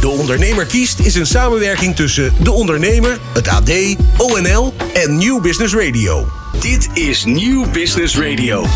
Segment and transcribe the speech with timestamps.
[0.00, 3.70] De Ondernemer kiest is een samenwerking tussen De Ondernemer, het AD,
[4.16, 6.28] ONL en New Business Radio.
[6.60, 8.66] Dit is New Business Radio.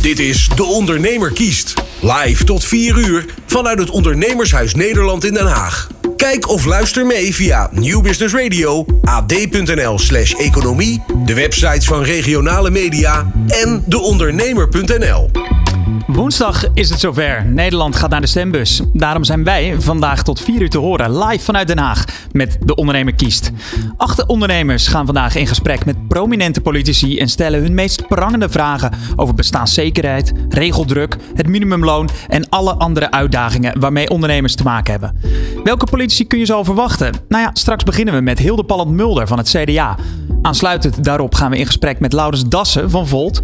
[0.00, 1.74] Dit is De Ondernemer kiest.
[2.00, 5.88] Live tot 4 uur vanuit het Ondernemershuis Nederland in Den Haag.
[6.16, 12.70] Kijk of luister mee via New Business Radio, ad.nl slash economie, de websites van regionale
[12.70, 15.30] media en deondernemer.nl.
[16.06, 17.44] Woensdag is het zover.
[17.44, 18.80] Nederland gaat naar de stembus.
[18.92, 22.74] Daarom zijn wij vandaag tot 4 uur te horen, live vanuit Den Haag, met De
[22.74, 23.50] Ondernemer Kiest.
[23.96, 28.92] Acht ondernemers gaan vandaag in gesprek met prominente politici en stellen hun meest prangende vragen
[29.16, 35.20] over bestaanszekerheid, regeldruk, het minimumloon en alle andere uitdagingen waarmee ondernemers te maken hebben.
[35.64, 37.12] Welke politici kun je zo verwachten?
[37.28, 39.96] Nou ja, straks beginnen we met Hilde Palland-Mulder van het CDA.
[40.46, 43.40] Aansluitend daarop gaan we in gesprek met Laurens Dassen van Volt.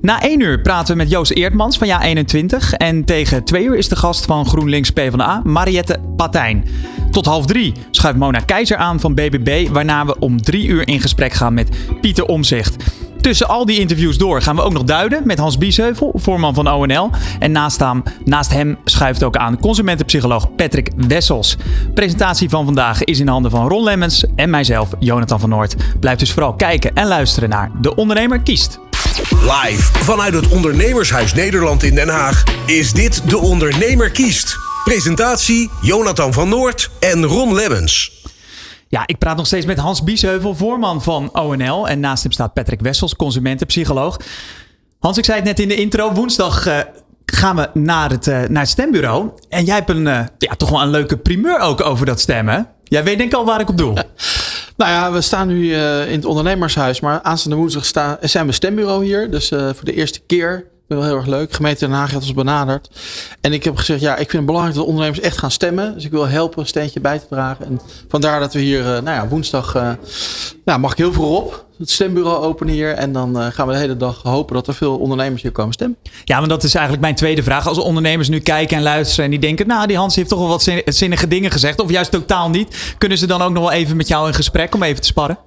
[0.00, 2.76] Na 1 uur praten we met Joost Eertmans van Ja21.
[2.76, 6.64] En tegen 2 uur is de gast van GroenLinks PvdA, Mariette Patijn.
[7.10, 11.00] Tot half 3 schuift Mona Keizer aan van BBB, waarna we om 3 uur in
[11.00, 11.68] gesprek gaan met
[12.00, 12.76] Pieter Omzicht.
[13.20, 16.70] Tussen al die interviews door gaan we ook nog duiden met Hans Biesheuvel, voorman van
[16.72, 17.10] ONL.
[17.38, 17.52] En
[18.24, 21.56] naast hem, schuift ook aan consumentenpsycholoog Patrick Wessels.
[21.94, 25.76] Presentatie van vandaag is in handen van Ron Lemmens en mijzelf, Jonathan van Noord.
[26.00, 28.78] Blijf dus vooral kijken en luisteren naar De Ondernemer kiest.
[29.30, 34.56] Live vanuit het Ondernemershuis Nederland in Den Haag is dit De Ondernemer kiest.
[34.84, 38.16] Presentatie Jonathan van Noord en Ron Lemmens.
[38.88, 41.88] Ja, ik praat nog steeds met Hans Biesheuvel, voorman van ONL.
[41.88, 44.16] En naast hem staat Patrick Wessels, consumentenpsycholoog.
[44.98, 46.12] Hans, ik zei het net in de intro.
[46.12, 46.78] Woensdag uh,
[47.26, 49.30] gaan we naar het, uh, naar het stembureau.
[49.48, 52.68] En jij hebt een, uh, ja, toch wel een leuke primeur ook over dat stemmen.
[52.82, 53.94] Jij weet denk ik al waar ik op doe.
[54.76, 57.00] Nou ja, we staan nu in het ondernemershuis.
[57.00, 59.30] Maar aanstaande woensdag staan, zijn we stembureau hier.
[59.30, 61.52] Dus voor de eerste keer wel heel erg leuk.
[61.52, 62.90] Gemeente Den Haag heeft ons benaderd.
[63.40, 65.94] En ik heb gezegd, ja, ik vind het belangrijk dat ondernemers echt gaan stemmen.
[65.94, 67.66] Dus ik wil helpen een steentje bij te dragen.
[67.66, 69.90] En vandaar dat we hier, nou ja, woensdag, uh,
[70.64, 71.64] nou, mag ik heel veel op.
[71.78, 72.92] Het stembureau openen hier.
[72.92, 75.72] En dan uh, gaan we de hele dag hopen dat er veel ondernemers hier komen
[75.72, 75.98] stemmen.
[76.24, 77.68] Ja, want dat is eigenlijk mijn tweede vraag.
[77.68, 80.48] Als ondernemers nu kijken en luisteren en die denken, nou, die Hans heeft toch wel
[80.48, 81.80] wat zinnige dingen gezegd.
[81.80, 82.94] Of juist totaal niet.
[82.98, 85.38] Kunnen ze dan ook nog wel even met jou in gesprek om even te sparren?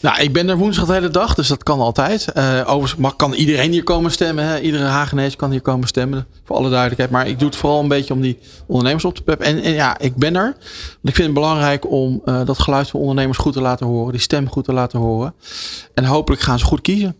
[0.00, 2.26] Nou, ik ben er woensdag de hele dag, dus dat kan altijd.
[2.34, 4.44] Uh, overigens kan iedereen hier komen stemmen.
[4.44, 4.60] Hè?
[4.60, 7.10] Iedere Hagenees kan hier komen stemmen, voor alle duidelijkheid.
[7.10, 9.46] Maar ik doe het vooral een beetje om die ondernemers op te peppen.
[9.46, 10.44] En, en ja, ik ben er.
[10.44, 14.12] Want ik vind het belangrijk om uh, dat geluid van ondernemers goed te laten horen.
[14.12, 15.34] Die stem goed te laten horen.
[15.94, 17.16] En hopelijk gaan ze goed kiezen.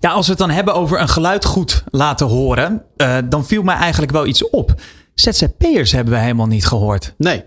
[0.00, 3.62] Ja, als we het dan hebben over een geluid goed laten horen, uh, dan viel
[3.62, 4.74] mij eigenlijk wel iets op.
[5.14, 7.14] ZZP'ers hebben we helemaal niet gehoord.
[7.16, 7.36] Nee.
[7.36, 7.44] En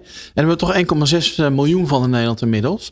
[0.47, 0.75] we hebben toch
[1.38, 2.91] 1,6 miljoen van in Nederland inmiddels.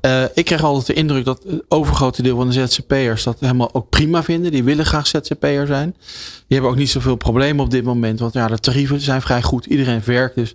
[0.00, 3.74] Uh, ik krijg altijd de indruk dat het overgrote deel van de ZZP'ers dat helemaal
[3.74, 4.50] ook prima vinden.
[4.52, 5.94] Die willen graag ZZP'er zijn.
[6.46, 8.20] Die hebben ook niet zoveel problemen op dit moment.
[8.20, 9.66] Want ja, de tarieven zijn vrij goed.
[9.66, 10.54] Iedereen werkt dus.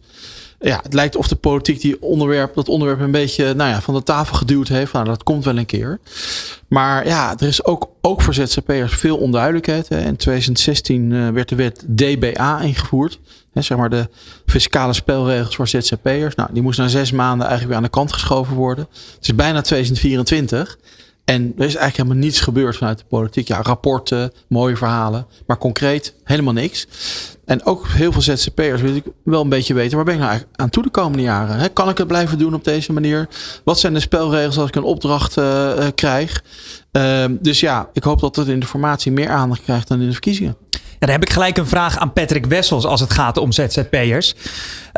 [0.59, 3.93] Ja, het lijkt of de politiek die onderwerp, dat onderwerp een beetje nou ja, van
[3.93, 4.93] de tafel geduwd heeft.
[4.93, 5.99] Nou, dat komt wel een keer.
[6.67, 9.89] Maar ja, er is ook, ook voor ZZP'ers veel onduidelijkheid.
[9.89, 9.99] Hè.
[9.99, 13.19] In 2016 uh, werd de wet DBA ingevoerd.
[13.63, 14.09] Zeg maar de
[14.45, 16.35] fiscale spelregels voor ZZP'ers.
[16.35, 18.87] Nou, die moest na zes maanden eigenlijk weer aan de kant geschoven worden.
[18.91, 20.77] Het is bijna 2024.
[21.27, 23.47] En er is eigenlijk helemaal niets gebeurd vanuit de politiek.
[23.47, 26.87] Ja, rapporten, mooie verhalen, maar concreet helemaal niks.
[27.45, 30.41] En ook heel veel ZZP'ers wil ik wel een beetje weten, waar ben ik nou
[30.55, 31.73] aan toe de komende jaren?
[31.73, 33.27] Kan ik het blijven doen op deze manier?
[33.63, 36.43] Wat zijn de spelregels als ik een opdracht uh, uh, krijg?
[36.91, 40.05] Uh, dus ja, ik hoop dat het in de formatie meer aandacht krijgt dan in
[40.05, 40.57] de verkiezingen.
[40.99, 44.35] Ja, dan heb ik gelijk een vraag aan Patrick Wessels als het gaat om ZZP'ers.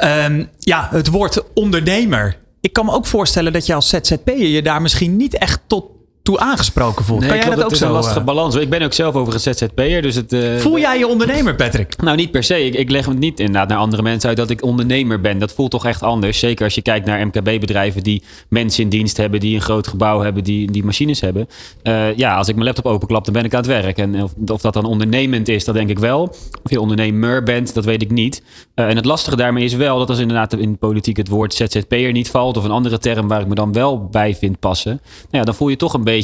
[0.03, 2.37] Um, ja, het woord ondernemer.
[2.61, 5.98] Ik kan me ook voorstellen dat je als ZZP'er je daar misschien niet echt tot
[6.29, 7.19] toe aangesproken voelt.
[7.19, 7.85] Nee, kan jij dat ook het is zo?
[7.85, 8.55] een lastige eh, balans.
[8.55, 10.01] Ik ben ook zelf overigens ZZP'er.
[10.01, 12.01] Dus het, uh, Voel jij je ondernemer, Patrick?
[12.01, 12.65] Nou, niet per se.
[12.65, 15.39] Ik, ik leg het niet inderdaad naar andere mensen uit dat ik ondernemer ben.
[15.39, 16.39] Dat voelt toch echt anders.
[16.39, 20.19] Zeker als je kijkt naar MKB-bedrijven die mensen in dienst hebben, die een groot gebouw
[20.19, 21.47] hebben, die, die machines hebben.
[21.83, 23.97] Uh, ja, als ik mijn laptop openklap, dan ben ik aan het werk.
[23.97, 26.21] En of, of dat dan ondernemend is, dat denk ik wel.
[26.63, 28.43] Of je ondernemer bent, dat weet ik niet.
[28.75, 31.53] Uh, en het lastige daarmee is wel dat als inderdaad in de politiek het woord
[31.53, 35.01] ZZP'er niet valt, of een andere term waar ik me dan wel bij vind passen,
[35.15, 36.18] nou ja, dan voel je toch een beetje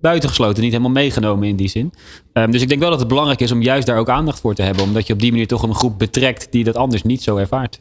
[0.00, 1.92] buitengesloten, niet helemaal meegenomen in die zin.
[2.32, 4.54] Um, dus ik denk wel dat het belangrijk is om juist daar ook aandacht voor
[4.54, 4.84] te hebben.
[4.84, 7.80] Omdat je op die manier toch een groep betrekt die dat anders niet zo ervaart.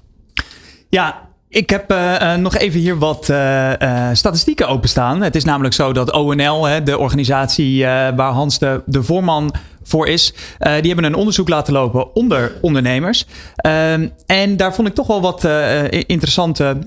[0.90, 3.74] Ja, ik heb uh, uh, nog even hier wat uh,
[4.13, 5.22] statistieken openstaan.
[5.22, 9.54] Het is namelijk zo dat ONL, hè, de organisatie waar Hans de, de voorman
[9.84, 10.34] voor is.
[10.60, 13.26] die hebben een onderzoek laten lopen onder ondernemers.
[13.56, 15.48] Ehm, en daar vond ik toch wel wat
[15.90, 16.78] interessante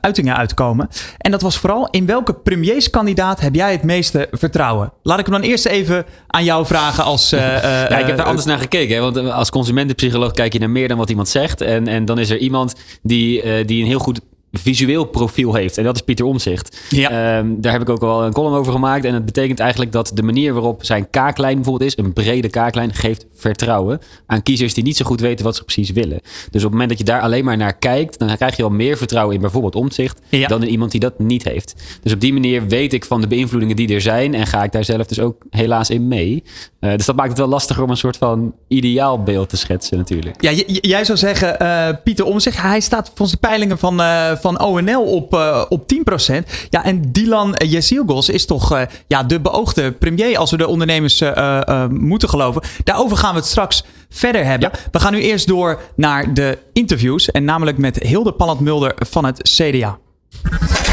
[0.00, 0.88] uitingen uitkomen.
[1.18, 4.92] En dat was vooral in welke premierskandidaat heb jij het meeste vertrouwen?
[5.02, 7.30] Laat ik hem dan eerst even aan jou vragen als...
[7.30, 8.94] ja, ik heb daar anders naar gekeken.
[8.94, 9.00] Hè?
[9.00, 11.60] Want als consumentenpsycholoog kijk je naar meer dan wat iemand zegt.
[11.60, 14.20] En, en dan is er iemand die, die een heel goed
[14.52, 15.78] visueel profiel heeft.
[15.78, 16.80] En dat is Pieter Omzicht.
[16.88, 17.38] Ja.
[17.38, 19.04] Um, daar heb ik ook al een column over gemaakt.
[19.04, 22.94] En het betekent eigenlijk dat de manier waarop zijn kaaklijn bijvoorbeeld is, een brede kaaklijn,
[22.94, 26.20] geeft vertrouwen aan kiezers die niet zo goed weten wat ze precies willen.
[26.50, 28.70] Dus op het moment dat je daar alleen maar naar kijkt, dan krijg je al
[28.70, 31.74] meer vertrouwen in bijvoorbeeld Omzicht dan in iemand die dat niet heeft.
[32.02, 34.72] Dus op die manier weet ik van de beïnvloedingen die er zijn en ga ik
[34.72, 36.42] daar zelf dus ook helaas in mee.
[36.80, 40.42] Uh, dus dat maakt het wel lastiger om een soort van ideaalbeeld te schetsen natuurlijk.
[40.42, 44.60] Ja, jij zou zeggen, uh, Pieter Omzicht, hij staat volgens de peilingen van, uh, van
[44.60, 46.48] ONL op, uh, op 10%.
[46.70, 51.20] Ja, en Dylan Jezilgos is toch uh, ja, de beoogde premier als we de ondernemers
[51.20, 52.62] uh, moeten geloven.
[52.84, 54.70] Daarover gaan we het straks verder hebben.
[54.72, 54.78] Ja.
[54.90, 57.30] We gaan nu eerst door naar de interviews.
[57.30, 59.98] En namelijk met Hilde Palland-Mulder van het CDA.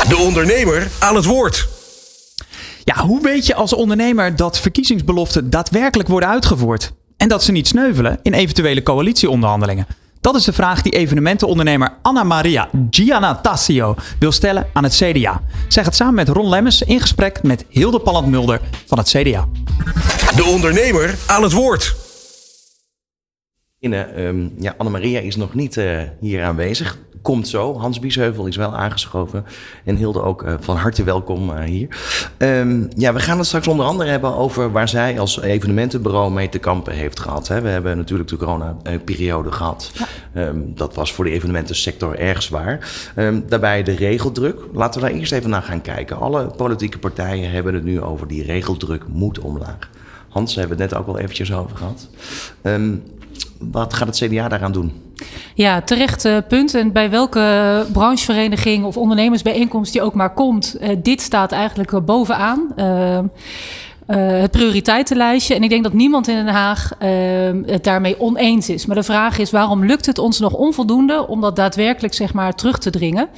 [0.09, 1.67] De ondernemer aan het woord.
[2.85, 6.93] Ja, hoe weet je als ondernemer dat verkiezingsbeloften daadwerkelijk worden uitgevoerd?
[7.17, 9.87] En dat ze niet sneuvelen in eventuele coalitieonderhandelingen?
[10.21, 15.41] Dat is de vraag die evenementenondernemer Anna Maria Giannatasio wil stellen aan het CDA.
[15.67, 19.47] Zij gaat samen met Ron Lemmens in gesprek met Hilde Palland-Mulder van het CDA.
[20.35, 21.95] De ondernemer aan het woord.
[23.79, 26.97] Um, ja, Annemaria is nog niet uh, hier aanwezig.
[27.25, 27.77] Komt zo.
[27.77, 29.45] Hans Biesheuvel is wel aangeschoven.
[29.83, 31.87] En Hilde ook uh, van harte welkom uh, hier.
[32.37, 36.49] Um, ja, we gaan het straks onder andere hebben over waar zij als evenementenbureau mee
[36.49, 37.47] te kampen heeft gehad.
[37.47, 37.61] Hè.
[37.61, 39.91] We hebben natuurlijk de corona-periode gehad.
[40.33, 40.47] Ja.
[40.47, 42.89] Um, dat was voor de evenementensector erg zwaar.
[43.47, 44.59] daarbij de regeldruk.
[44.73, 46.17] Laten we daar eerst even naar gaan kijken.
[46.17, 49.89] Alle politieke partijen hebben het nu over die regeldruk moet omlaag.
[50.29, 52.09] Hans, hebben we het net ook wel eventjes over gehad.
[53.59, 55.04] Wat gaat het CDA daaraan doen?
[55.53, 56.73] Ja, terecht uh, punt.
[56.73, 61.99] En bij welke branchevereniging of ondernemersbijeenkomst die ook maar komt, uh, dit staat eigenlijk uh,
[62.01, 62.73] bovenaan.
[64.05, 65.55] het prioriteitenlijstje.
[65.55, 66.91] En ik denk dat niemand in Den Haag
[67.65, 68.85] het daarmee oneens is.
[68.85, 72.55] Maar de vraag is: waarom lukt het ons nog onvoldoende om dat daadwerkelijk zeg maar,
[72.55, 73.29] terug te dringen?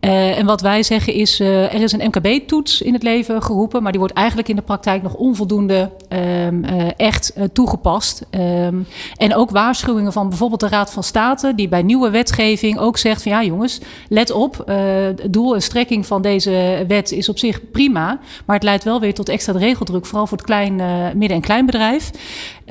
[0.00, 3.82] Uh, en wat wij zeggen is, uh, er is een MKB-toets in het leven geroepen,
[3.82, 8.26] maar die wordt eigenlijk in de praktijk nog onvoldoende um, uh, echt toegepast.
[8.30, 8.86] Um,
[9.16, 13.22] en ook waarschuwingen van bijvoorbeeld de Raad van State, die bij nieuwe wetgeving ook zegt
[13.22, 17.70] van ja jongens, let op, het doel en strekking van deze wet is op zich
[17.70, 20.74] prima, maar het leidt wel weer tot extra regeldruk, vooral voor het klein,
[21.16, 22.10] midden- en kleinbedrijf.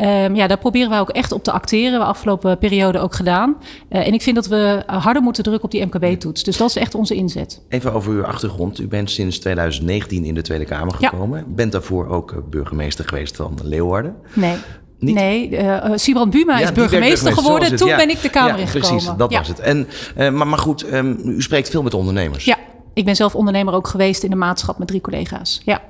[0.02, 3.58] Um, ja, daar proberen wij ook echt op te acteren, we afgelopen periode ook gedaan.
[3.90, 6.44] en ik vind dat we harder moeten drukken op die MKB-toets.
[6.44, 7.62] Dus dat is echt onze inzet.
[7.70, 8.80] Even over uw achtergrond.
[8.80, 11.40] U bent sinds 2019 in de Tweede Kamer gekomen.
[11.40, 11.46] Ja.
[11.48, 14.16] Bent daarvoor ook eh, burgemeester geweest van Leeuwarden.
[14.34, 14.56] Nee.
[15.00, 15.16] Niet?
[15.16, 17.76] Nee, uh, Sibrand Buma ja, is burgemeester geworden.
[17.76, 18.90] Toen ben ik de Kamer ja, ingekomen.
[18.90, 19.60] Precies, dat was het.
[19.60, 19.88] En,
[20.18, 22.46] uh, maar, maar goed, um, u spreekt veel met ondernemers.
[22.46, 22.58] Ja,
[22.94, 25.62] ik ben zelf ondernemer ook geweest in de maatschap met drie collega's.
[25.66, 25.82] Ja.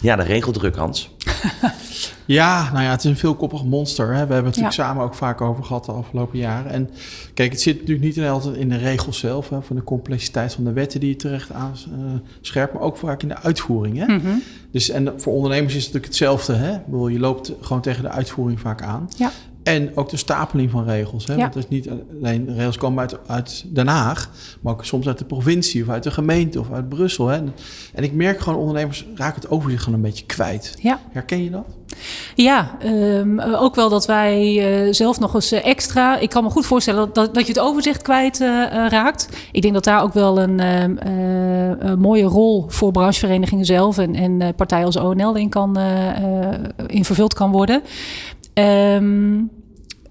[0.00, 1.10] Ja, de regeldruk, Hans.
[2.40, 4.06] ja, nou ja, het is een veelkoppig monster.
[4.06, 4.12] Hè.
[4.12, 6.70] We hebben het natuurlijk samen ook vaak over gehad de afgelopen jaren.
[6.70, 6.90] En
[7.34, 10.64] kijk, het zit natuurlijk niet altijd in de regels zelf, hè, van de complexiteit van
[10.64, 13.96] de wetten die je terecht aanscherpt, maar ook vaak in de uitvoering.
[13.98, 14.06] Hè.
[14.06, 14.42] Mm -hmm.
[14.70, 16.54] Dus en voor ondernemers is het natuurlijk hetzelfde.
[16.54, 16.78] Hè.
[16.84, 19.08] Bedoel, je loopt gewoon tegen de uitvoering vaak aan.
[19.16, 19.30] Ja.
[19.62, 21.26] En ook de stapeling van regels.
[21.26, 21.34] Hè?
[21.34, 21.40] Ja.
[21.40, 21.88] Want het is niet
[22.20, 24.30] alleen regels komen uit, uit Den Haag,
[24.60, 27.26] maar ook soms uit de provincie of uit de gemeente of uit Brussel.
[27.26, 27.36] Hè?
[27.94, 30.76] En ik merk gewoon, ondernemers raken het overzicht gewoon een beetje kwijt.
[30.80, 30.98] Ja.
[31.10, 31.66] Herken je dat?
[32.34, 34.54] Ja, um, ook wel dat wij
[34.86, 36.18] uh, zelf nog eens uh, extra.
[36.18, 38.48] Ik kan me goed voorstellen dat, dat je het overzicht kwijt uh,
[38.88, 39.28] raakt.
[39.52, 44.54] Ik denk dat daar ook wel een, een mooie rol voor brancheverenigingen zelf en, en
[44.54, 45.78] partijen als ONL in, kan,
[46.86, 47.82] in vervuld kan worden.
[48.60, 49.50] Um,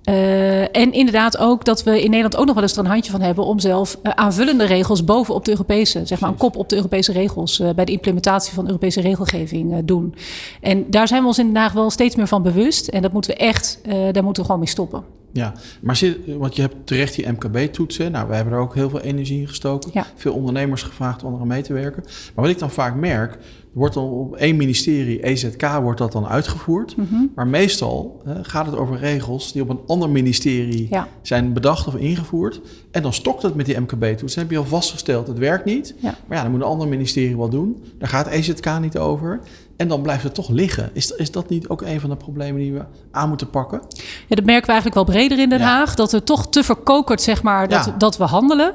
[0.09, 3.11] uh, en inderdaad ook dat we in Nederland ook nog wel eens er een handje
[3.11, 6.69] van hebben om zelf uh, aanvullende regels bovenop de Europese, zeg maar een kop op
[6.69, 10.15] de Europese regels uh, bij de implementatie van Europese regelgeving doen.
[10.61, 12.87] En daar zijn we ons inderdaad wel steeds meer van bewust.
[12.87, 15.03] En dat moeten we echt, daar moeten we gewoon mee stoppen.
[15.31, 18.11] Ja, maar zit, want je hebt terecht die MKB-toetsen.
[18.11, 19.91] Nou, we hebben er ook heel veel energie in gestoken.
[19.93, 20.05] Ja.
[20.15, 22.03] Veel ondernemers gevraagd om er mee te werken.
[22.05, 23.37] Maar wat ik dan vaak merk,
[23.73, 26.97] wordt dan op één ministerie, EZK, wordt dat dan uitgevoerd.
[26.97, 27.31] Mm -hmm.
[27.35, 31.07] Maar meestal uh, gaat het over regels die op een ander ministerie ja.
[31.21, 32.61] zijn bedacht of ingevoerd.
[32.91, 34.33] En dan stokt het met die MKB-toets.
[34.33, 35.93] Dan heb je al vastgesteld, het werkt niet.
[35.99, 36.15] Ja.
[36.27, 37.83] Maar ja, dan moet een ander ministerie wel doen.
[37.97, 39.39] Daar gaat EZK niet over.
[39.77, 40.89] En dan blijft het toch liggen.
[40.93, 43.81] Is, is dat niet ook een van de problemen die we aan moeten pakken?
[44.27, 45.95] Ja, dat merken we eigenlijk wel breder in Den Haag.
[45.95, 48.73] Dat het toch te verkokerd, zeg maar, dat, dat we handelen.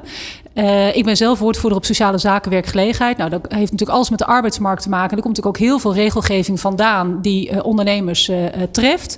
[0.55, 3.17] Uh, ik ben zelf woordvoerder op sociale zaken, werkgelegenheid.
[3.17, 5.17] Nou, dat heeft natuurlijk alles met de arbeidsmarkt te maken.
[5.17, 9.17] Er komt natuurlijk ook heel veel regelgeving vandaan die uh, ondernemers uh, treft.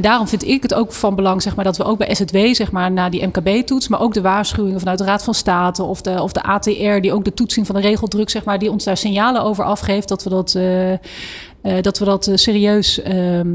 [0.00, 2.72] daarom vind ik het ook van belang zeg maar, dat we ook bij SZW zeg
[2.72, 6.22] maar, naar die MKB-toets, maar ook de waarschuwingen vanuit de Raad van State of de,
[6.22, 8.96] of de ATR, die ook de toetsing van de regeldruk, zeg maar, die ons daar
[8.96, 10.58] signalen over afgeeft, dat we dat.
[11.80, 13.48] dat we dat serieus ehm,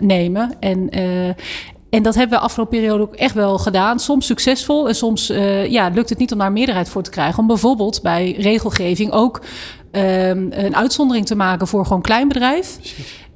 [0.00, 0.50] nemen.
[0.60, 0.90] En,
[1.96, 4.00] en dat hebben we afgelopen periode ook echt wel gedaan.
[4.00, 7.38] Soms succesvol en soms uh, ja, lukt het niet om daar meerderheid voor te krijgen.
[7.38, 9.40] Om bijvoorbeeld bij regelgeving ook
[9.92, 12.78] um, een uitzondering te maken voor gewoon kleinbedrijf.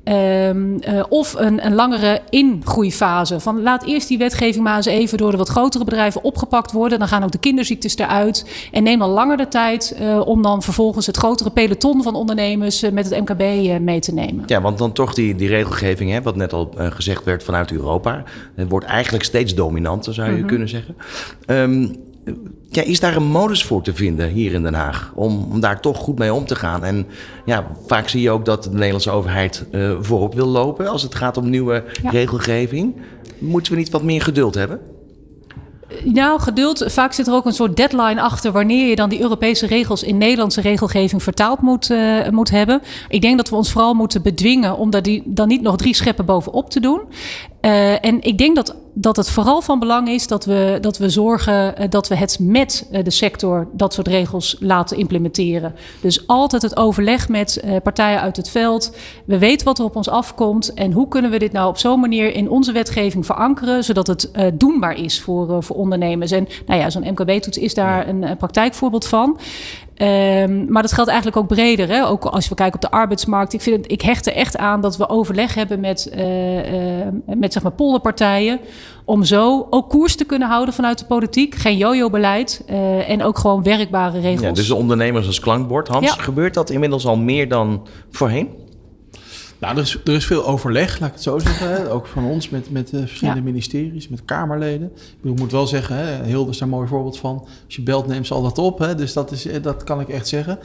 [0.05, 3.41] Um, uh, of een, een langere ingroeifase.
[3.41, 6.99] Van laat eerst die wetgeving maar eens even door de wat grotere bedrijven opgepakt worden.
[6.99, 8.69] Dan gaan ook de kinderziektes eruit.
[8.73, 12.83] En neem dan langer de tijd uh, om dan vervolgens het grotere peloton van ondernemers
[12.83, 14.43] uh, met het MKB mee te nemen.
[14.47, 18.25] Ja, want dan toch die, die regelgeving, hè, wat net al gezegd werd vanuit Europa.
[18.55, 20.49] Het wordt eigenlijk steeds dominanter, zou je mm -hmm.
[20.49, 20.97] kunnen zeggen.
[21.47, 22.09] Um,
[22.69, 25.13] ja, is daar een modus voor te vinden hier in Den Haag?
[25.15, 26.85] Om, om daar toch goed mee om te gaan.
[26.85, 27.07] En
[27.45, 31.15] ja, vaak zie je ook dat de Nederlandse overheid uh, voorop wil lopen als het
[31.15, 32.11] gaat om nieuwe ja.
[32.11, 32.97] regelgeving.
[33.39, 34.81] Moeten we niet wat meer geduld hebben?
[36.05, 36.85] Nou, geduld.
[36.87, 40.19] Vaak zit er ook een soort deadline achter wanneer je dan die Europese regels in
[40.19, 42.83] Nederlandse regelgeving vertaald moet, uh, moet hebben.
[43.09, 45.95] Ik denk dat we ons vooral moeten bedwingen om daar die, dan niet nog drie
[45.95, 47.01] scheppen bovenop te doen.
[47.61, 51.09] Uh, en ik denk dat, dat het vooral van belang is dat we, dat we
[51.09, 55.75] zorgen uh, dat we het met uh, de sector dat soort regels laten implementeren.
[56.01, 58.97] Dus altijd het overleg met partijen uit het veld.
[59.25, 62.01] We weten wat er op ons afkomt en hoe kunnen we dit nou op zo'n
[62.01, 66.31] manier in onze wetgeving verankeren, zodat het doenbaar is voor, voor ondernemers.
[66.31, 69.39] En nou ja, zo'n MKB-toets is daar een, een praktijkvoorbeeld van.
[70.03, 71.89] Um, maar dat geldt eigenlijk ook breder.
[71.89, 72.07] Hè?
[72.07, 73.53] Ook als we kijken op de arbeidsmarkt.
[73.53, 77.07] Ik, vind het, ik hecht er echt aan dat we overleg hebben met, uh, uh,
[77.27, 78.61] met zeg maar polderpartijen.
[79.05, 81.55] Om zo ook koers te kunnen houden vanuit de politiek.
[81.55, 82.65] Geen jojo-beleid.
[82.71, 84.43] Uh, en ook gewoon werkbare regels.
[84.43, 85.89] Ja, dus de ondernemers als klankbord.
[85.89, 86.23] Hans, ja.
[86.23, 88.49] gebeurt dat inmiddels al meer dan voorheen?
[89.61, 91.91] Nou, er is, er is veel overleg, laat ik het zo zeggen.
[91.91, 93.45] Ook van ons met, met uh, verschillende ja.
[93.45, 94.93] ministeries, met Kamerleden.
[95.23, 97.39] Ik moet wel zeggen, hè, Hilde is daar een mooi voorbeeld van.
[97.65, 98.79] Als je belt, neemt ze al dat op.
[98.79, 98.95] Hè?
[98.95, 100.59] Dus dat, is, dat kan ik echt zeggen.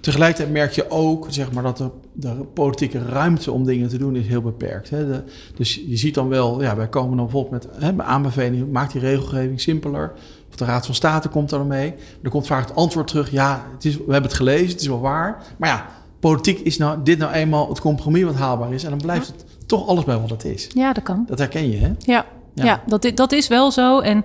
[0.00, 4.16] Tegelijkertijd merk je ook zeg maar, dat de, de politieke ruimte om dingen te doen
[4.16, 4.90] is heel beperkt.
[4.90, 5.06] Hè?
[5.06, 5.22] De,
[5.54, 9.00] dus je ziet dan wel, ja, wij komen dan bijvoorbeeld met hè, aanbevelingen, maak die
[9.00, 10.12] regelgeving simpeler.
[10.50, 11.94] Of de Raad van State komt daarmee.
[12.22, 14.86] Er komt vaak het antwoord terug, ja, het is, we hebben het gelezen, het is
[14.86, 15.42] wel waar.
[15.56, 15.86] Maar ja,
[16.20, 18.84] politiek is nou, dit nou eenmaal het compromis wat haalbaar is.
[18.84, 20.68] En dan blijft het toch alles bij wat het is.
[20.74, 21.24] Ja, dat kan.
[21.26, 21.90] Dat herken je, hè?
[21.98, 22.26] Ja.
[22.54, 24.00] Ja, ja dat, dat is wel zo.
[24.00, 24.24] En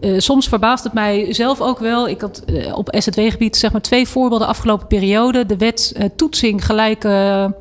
[0.00, 2.08] uh, soms verbaast het mij zelf ook wel.
[2.08, 5.46] Ik had uh, op SZW-gebied zeg maar twee voorbeelden afgelopen periode.
[5.46, 7.54] De wet uh, toetsing gelijke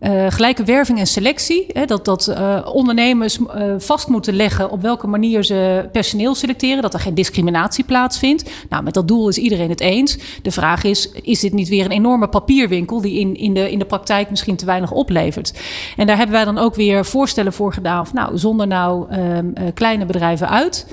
[0.00, 1.66] uh, gelijke werving en selectie.
[1.72, 3.46] Hè, dat dat uh, ondernemers uh,
[3.78, 6.82] vast moeten leggen op welke manier ze personeel selecteren.
[6.82, 8.50] Dat er geen discriminatie plaatsvindt.
[8.68, 10.18] Nou, met dat doel is iedereen het eens.
[10.42, 13.78] De vraag is, is dit niet weer een enorme papierwinkel die in, in, de, in
[13.78, 15.60] de praktijk misschien te weinig oplevert?
[15.96, 18.06] En daar hebben wij dan ook weer voorstellen voor gedaan.
[18.06, 20.86] Van, nou, zonder nou um, kleine bedrijven uit.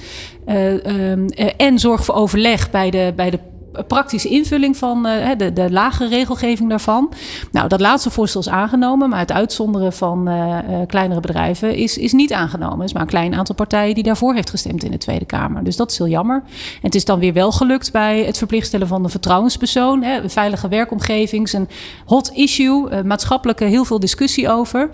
[0.47, 3.39] Um, en zorg voor overleg bij de, bij de
[3.83, 7.13] praktische invulling van uh, de, de lagere regelgeving daarvan.
[7.51, 11.97] Nou, dat laatste voorstel is aangenomen, maar het uitzonderen van uh, uh, kleinere bedrijven is,
[11.97, 12.79] is niet aangenomen.
[12.79, 15.63] Er is maar een klein aantal partijen die daarvoor heeft gestemd in de Tweede Kamer.
[15.63, 16.43] Dus dat is heel jammer.
[16.45, 20.03] En het is dan weer wel gelukt bij het verplicht stellen van de vertrouwenspersoon.
[20.03, 21.69] Hè, een veilige werkomgeving, een
[22.05, 24.89] hot issue, maatschappelijke heel veel discussie over.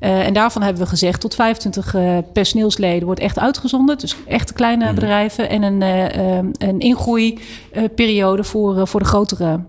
[0.00, 3.98] Uh, en daarvan hebben we gezegd tot 25 uh, personeelsleden wordt echt uitgezonden.
[3.98, 4.94] Dus echt kleine mm.
[4.94, 5.48] bedrijven.
[5.48, 6.38] En een, uh,
[6.68, 9.60] een ingroeiperiode voor, voor de grotere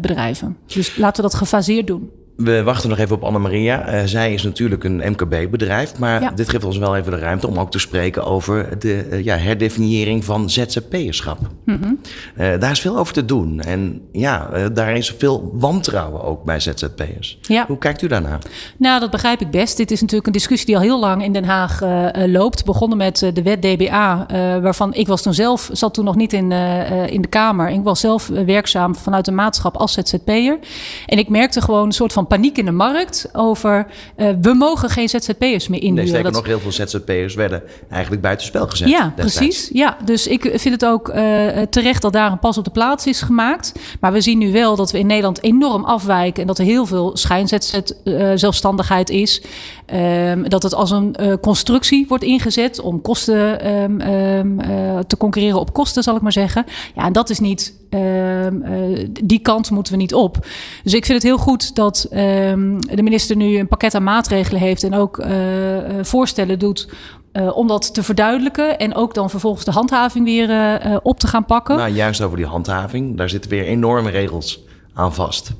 [0.00, 0.56] bedrijven.
[0.66, 2.10] Dus laten we dat gefaseerd doen.
[2.36, 3.94] We wachten nog even op Anne-Maria.
[3.94, 5.98] Uh, zij is natuurlijk een MKB-bedrijf.
[5.98, 6.30] Maar ja.
[6.30, 9.36] dit geeft ons wel even de ruimte om ook te spreken over de uh, ja,
[9.36, 11.38] herdefiniëring van ZZP'erschap.
[11.64, 12.00] Mm -hmm.
[12.38, 13.60] uh, daar is veel over te doen.
[13.60, 17.38] En ja, daar is veel wantrouwen ook bij ZZP'ers.
[17.42, 17.64] Ja.
[17.66, 18.38] Hoe kijkt u daarnaar?
[18.76, 19.76] Nou, dat begrijp ik best.
[19.76, 21.80] Dit is natuurlijk een discussie die al heel lang in Den Haag
[22.26, 22.64] loopt.
[22.64, 24.26] Begonnen met de wet DBA,
[24.62, 26.52] waarvan ik was toen zelf, zat toen nog niet in,
[27.08, 27.68] in de Kamer.
[27.68, 30.58] Ik was zelf werkzaam vanuit de maatschap als ZZP'er.
[31.06, 34.88] En ik merkte gewoon een soort van paniek in de markt over uh, we mogen
[34.90, 35.94] geen ZZP'ers meer inhuren.
[35.94, 36.32] Nee, zeker dat...
[36.32, 38.88] nog heel veel ZZP'ers werden eigenlijk buitenspel gezet.
[38.88, 39.36] Ja, destijds.
[39.36, 39.70] precies.
[39.72, 41.14] Ja, dus ik vind het ook uh,
[41.70, 43.72] terecht dat daar een pas op de plaats is gemaakt.
[44.00, 46.86] Maar we zien nu wel dat we in Nederland enorm afwijken en dat er heel
[46.86, 49.42] veel schijnzelfstandigheid uh, is.
[49.94, 54.58] Um, dat het als een constructie wordt ingezet om kosten um, um,
[55.06, 56.64] te concurreren op kosten, zal ik maar zeggen.
[56.94, 57.74] Ja, en dat is niet.
[59.22, 60.46] die kant moeten we niet op.
[60.82, 64.60] Dus ik vind het heel goed dat ehm, de minister nu een pakket aan maatregelen
[64.60, 65.26] heeft en ook uh,
[66.02, 66.88] voorstellen doet
[67.32, 71.44] uh, om dat te verduidelijken en ook dan vervolgens de handhaving weer op te gaan
[71.44, 71.76] pakken.
[71.76, 75.52] Nou, juist over die handhaving, daar zitten weer enorme regels aan vast.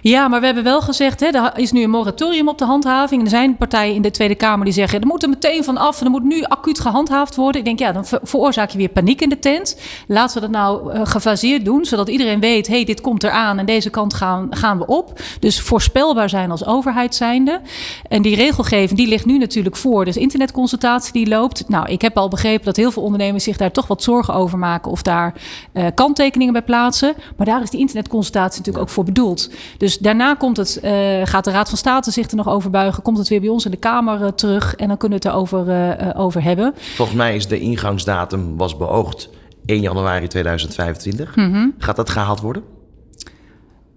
[0.00, 3.22] Ja, maar we hebben wel gezegd, hè, er is nu een moratorium op de handhaving.
[3.22, 5.98] Er zijn partijen in de Tweede Kamer die zeggen, er moet er meteen van af
[6.00, 7.60] en er moet nu acuut gehandhaafd worden.
[7.60, 9.80] Ik denk, ja, dan veroorzaak je weer paniek in de tent.
[10.06, 13.66] Laten we dat nou uh, gefaseerd doen, zodat iedereen weet, hey, dit komt eraan en
[13.66, 15.20] deze kant gaan, gaan we op.
[15.40, 17.60] Dus voorspelbaar zijn als overheid zijnde.
[18.08, 20.04] En die regelgeving, die ligt nu natuurlijk voor.
[20.04, 21.68] Dus internetconsultatie die loopt.
[21.68, 24.58] Nou, ik heb al begrepen dat heel veel ondernemers zich daar toch wat zorgen over
[24.58, 25.34] maken of daar
[25.72, 27.14] uh, kanttekeningen bij plaatsen.
[27.36, 29.50] Maar daar is die internetconsultatie natuurlijk ook voor bedoeld.
[29.78, 30.90] Dus dus daarna komt het, uh,
[31.24, 33.02] gaat de Raad van State zich er nog over buigen.
[33.02, 34.74] Komt het weer bij ons in de Kamer uh, terug.
[34.74, 36.74] En dan kunnen we het erover uh, over hebben.
[36.94, 39.28] Volgens mij is de ingangsdatum was beoogd
[39.64, 41.36] 1 januari 2025.
[41.36, 41.74] Mm -hmm.
[41.78, 42.62] Gaat dat gehaald worden?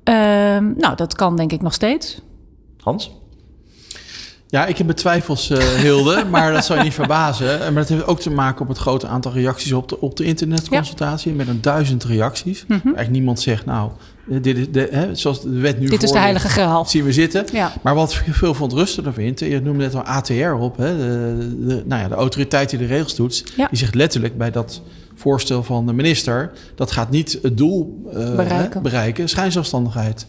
[0.03, 2.21] Ehm, nou, dat kan denk ik nog steeds.
[2.79, 3.17] Hans?
[4.47, 7.59] Ja, ik heb mijn twijfels, uh, Hilde, maar dat zou je niet verbazen.
[7.59, 10.23] Maar dat heeft ook te maken op het grote aantal reacties op de, op de
[10.23, 11.31] internetconsultatie.
[11.31, 11.37] Ja.
[11.37, 12.61] Met een duizend reacties.
[12.61, 12.81] Mm -hmm.
[12.83, 13.91] Eigenlijk niemand zegt, nou,
[14.29, 16.85] dit is de, hè, zoals de wet nu Dit is de heilige graal.
[16.85, 17.45] Zien we zitten.
[17.51, 17.73] Ja.
[17.81, 22.01] Maar wat veel verontrustender vindt, je noemde net al ATR op, hè, de, de, nou
[22.01, 23.67] ja, de autoriteit die de regels doet, ja.
[23.67, 24.81] die zegt letterlijk bij dat
[25.15, 28.73] voorstel van de minister, dat gaat niet het doel uh, bereiken.
[28.73, 30.25] Hè, bereiken, schijnzelfstandigheid.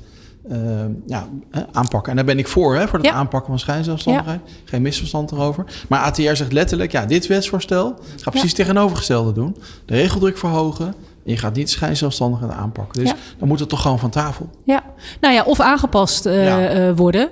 [0.51, 0.59] Uh,
[1.07, 1.29] ja,
[1.73, 2.11] aanpakken.
[2.11, 3.13] En daar ben ik voor, hè, voor het ja.
[3.13, 4.41] aanpakken van schijnzelfstandigheid.
[4.45, 4.53] Ja.
[4.65, 5.65] Geen misverstand erover.
[5.89, 9.57] Maar ATR zegt letterlijk, ja, dit wetsvoorstel gaat precies tegenovergestelde doen.
[9.85, 13.05] De regeldruk verhogen, je gaat niet schijnzelfstandigen aanpakken.
[13.05, 14.51] Dus dan moet het toch gewoon van tafel.
[14.65, 14.83] Ja,
[15.21, 16.89] nou ja, of aangepast uh, ja.
[16.89, 17.29] uh, worden.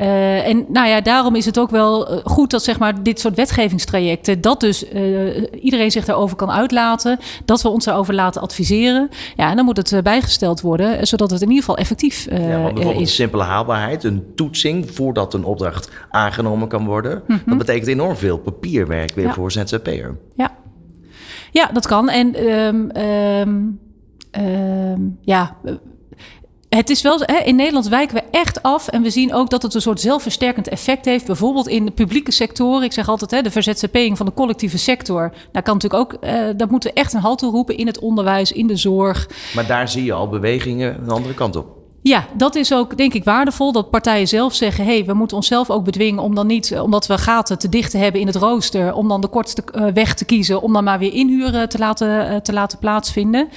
[0.00, 3.34] Uh, en nou ja, daarom is het ook wel goed dat zeg maar dit soort
[3.34, 4.84] wetgevingstrajecten, dat dus
[5.60, 9.08] iedereen zich daarover kan uitlaten, dat we ons daarover laten adviseren.
[9.36, 12.94] Ja, en dan moet het bijgesteld worden, zodat het in ieder geval effectief ja, bijvoorbeeld
[12.94, 13.00] is.
[13.00, 17.22] Een simpele haalbaarheid, een toetsing voordat een opdracht aangenomen kan worden.
[17.26, 17.42] Mm -hmm.
[17.46, 19.32] Dat betekent enorm veel papierwerk weer ja.
[19.32, 20.16] voor ZZP'er.
[20.36, 20.57] Ja.
[21.50, 22.08] Ja, dat kan.
[22.08, 23.80] En um, um,
[24.40, 25.56] um, ja.
[26.68, 28.88] Het is wel, in Nederland wijken we echt af.
[28.88, 31.26] En we zien ook dat het een soort zelfversterkend effect heeft.
[31.26, 32.82] Bijvoorbeeld in de publieke sectoren.
[32.82, 35.32] Ik zeg altijd, de verzetzepeing van de collectieve sector.
[35.52, 38.52] Daar kan natuurlijk ook, uh, daar moeten echt een halt toe roepen in het onderwijs,
[38.52, 39.28] in de zorg.
[39.54, 41.77] Maar daar zie je al bewegingen de andere kant op.
[42.08, 45.36] Ja, dat is ook denk ik waardevol dat partijen zelf zeggen: hé, hey, we moeten
[45.36, 48.94] onszelf ook bedwingen om dan niet, omdat we gaten te dicht hebben in het rooster,
[48.94, 52.32] om dan de kortste uh, weg te kiezen, om dan maar weer inhuren te laten,
[52.32, 53.48] uh, te laten plaatsvinden.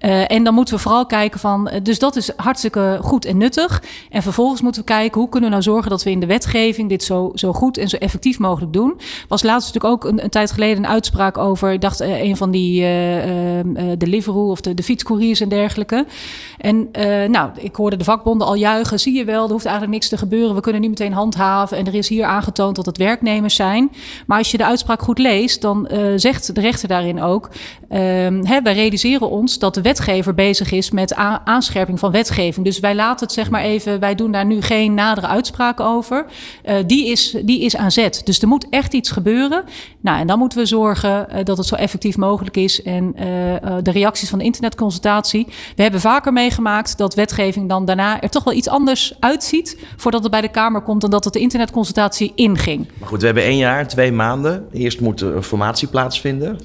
[0.00, 3.82] Uh, en dan moeten we vooral kijken van, dus dat is hartstikke goed en nuttig.
[4.10, 6.88] En vervolgens moeten we kijken hoe kunnen we nou zorgen dat we in de wetgeving
[6.88, 9.00] dit zo, zo goed en zo effectief mogelijk doen.
[9.28, 12.50] Was laatst natuurlijk ook een, een tijd geleden een uitspraak over, ik dacht een van
[12.50, 12.80] die
[13.98, 16.06] Deliveroo of de, de fietscouriers en dergelijke.
[16.58, 16.88] En
[17.30, 19.00] nou, ik hoorde de vakbonden al juichen.
[19.00, 20.54] Zie je wel, er hoeft eigenlijk niks te gebeuren.
[20.54, 21.76] We kunnen nu meteen handhaven.
[21.76, 23.90] En er is hier aangetoond dat het werknemers zijn.
[24.26, 27.50] Maar als je de uitspraak goed leest, dan uh, zegt de rechter daarin ook.
[27.94, 28.00] Uh,
[28.42, 32.66] hè, wij realiseren ons dat de wetgever bezig is met aanscherping van wetgeving.
[32.66, 36.24] Dus wij laten het zeg maar even, wij doen daar nu geen nadere uitspraken over.
[36.64, 38.20] Uh, die, is, die is aan zet.
[38.24, 39.64] Dus er moet echt iets gebeuren.
[40.00, 42.82] Nou, en dan moeten we zorgen dat het zo effectief mogelijk is.
[42.82, 43.12] En
[43.82, 45.46] de reacties van de internetconsultatie.
[45.76, 50.22] We hebben vaker meegemaakt dat wetgeving dan daarna er toch wel iets anders uitziet voordat
[50.22, 52.88] het bij de Kamer komt dan dat het de internetconsultatie inging.
[52.98, 54.66] Maar goed, we hebben één jaar, twee maanden.
[54.72, 56.58] Eerst moet er formatie plaatsvinden.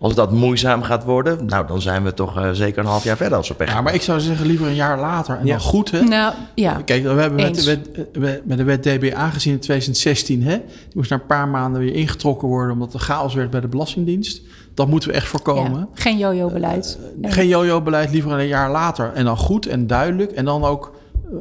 [0.00, 3.16] Als dat moeizaam gaat worden, nou, dan zijn we toch uh, zeker een half jaar
[3.16, 5.36] verder als we pech Ja, maar ik zou zeggen liever een jaar later.
[5.38, 5.50] En ja.
[5.50, 6.02] dan goed, hè?
[6.02, 6.82] Nou, ja.
[6.84, 7.80] Kijk, we hebben met de,
[8.12, 10.56] wet, met de wet DBA gezien in 2016, hè?
[10.58, 12.72] Die moest na een paar maanden weer ingetrokken worden...
[12.72, 14.42] omdat er chaos werd bij de Belastingdienst.
[14.74, 15.78] Dat moeten we echt voorkomen.
[15.78, 16.98] Ja, geen jojo-beleid.
[17.00, 17.32] Uh, nee.
[17.32, 19.12] Geen jojo-beleid, liever een jaar later.
[19.14, 20.32] En dan goed en duidelijk.
[20.32, 20.94] En dan ook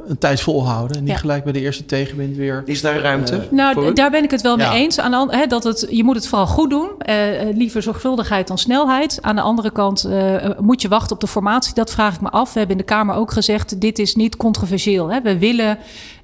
[0.08, 0.98] een tijd volhouden.
[0.98, 1.18] En niet ja.
[1.18, 2.64] gelijk bij de eerste tegenwind weer.
[2.66, 3.36] Is daar ruimte?
[3.36, 4.70] Uh, nou, daar ben ik het wel ja.
[4.70, 5.00] mee eens.
[5.00, 6.90] Aan de, hè, dat het, je moet het vooral goed doen.
[7.10, 7.16] Uh,
[7.54, 9.18] liever zorgvuldigheid dan snelheid.
[9.22, 11.74] Aan de andere kant uh, moet je wachten op de formatie.
[11.74, 12.54] Dat vraag ik me af.
[12.54, 15.12] We hebben in de Kamer ook gezegd: dit is niet controversieel.
[15.12, 15.22] Hè.
[15.22, 15.78] We willen.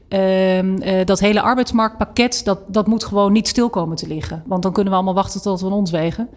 [0.09, 4.43] Uh, dat hele arbeidsmarktpakket, dat, dat moet gewoon niet stil komen te liggen.
[4.45, 6.29] Want dan kunnen we allemaal wachten tot we ons wegen.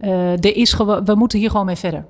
[0.00, 2.04] er is we moeten hier gewoon mee verder.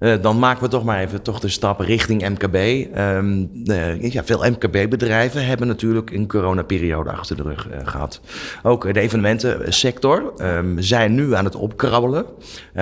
[0.00, 2.54] Uh, dan maken we toch maar even toch de stap richting MKB.
[2.98, 8.20] Um, uh, ja, veel MKB-bedrijven hebben natuurlijk een coronaperiode achter de rug uh, gehad.
[8.62, 12.24] Ook de evenementensector um, zijn nu aan het opkrabbelen,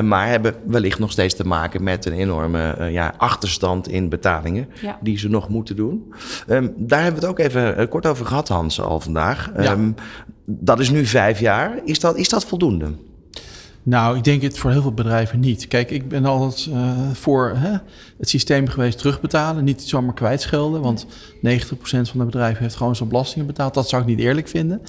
[0.02, 4.98] maar hebben wellicht nog steeds te maken met een enorme ja, achterstand in betalingen ja.
[5.00, 6.12] die ze nog moeten doen.
[6.48, 9.50] Um, daar hebben we het ook even kort over gehad, Hans, al vandaag.
[9.56, 9.76] Ja.
[10.44, 11.78] dat is nu vijf jaar.
[11.84, 12.86] Is dat, is dat voldoende?
[13.88, 15.68] Nou, ik denk het voor heel veel bedrijven niet.
[15.68, 17.76] Kijk, ik ben altijd uh, voor hè,
[18.18, 19.64] het systeem geweest terugbetalen.
[19.64, 20.80] Niet zomaar kwijtschelden.
[20.80, 21.08] Want 90%
[21.80, 23.74] van de bedrijven heeft gewoon zijn belastingen betaald.
[23.74, 24.82] Dat zou ik niet eerlijk vinden.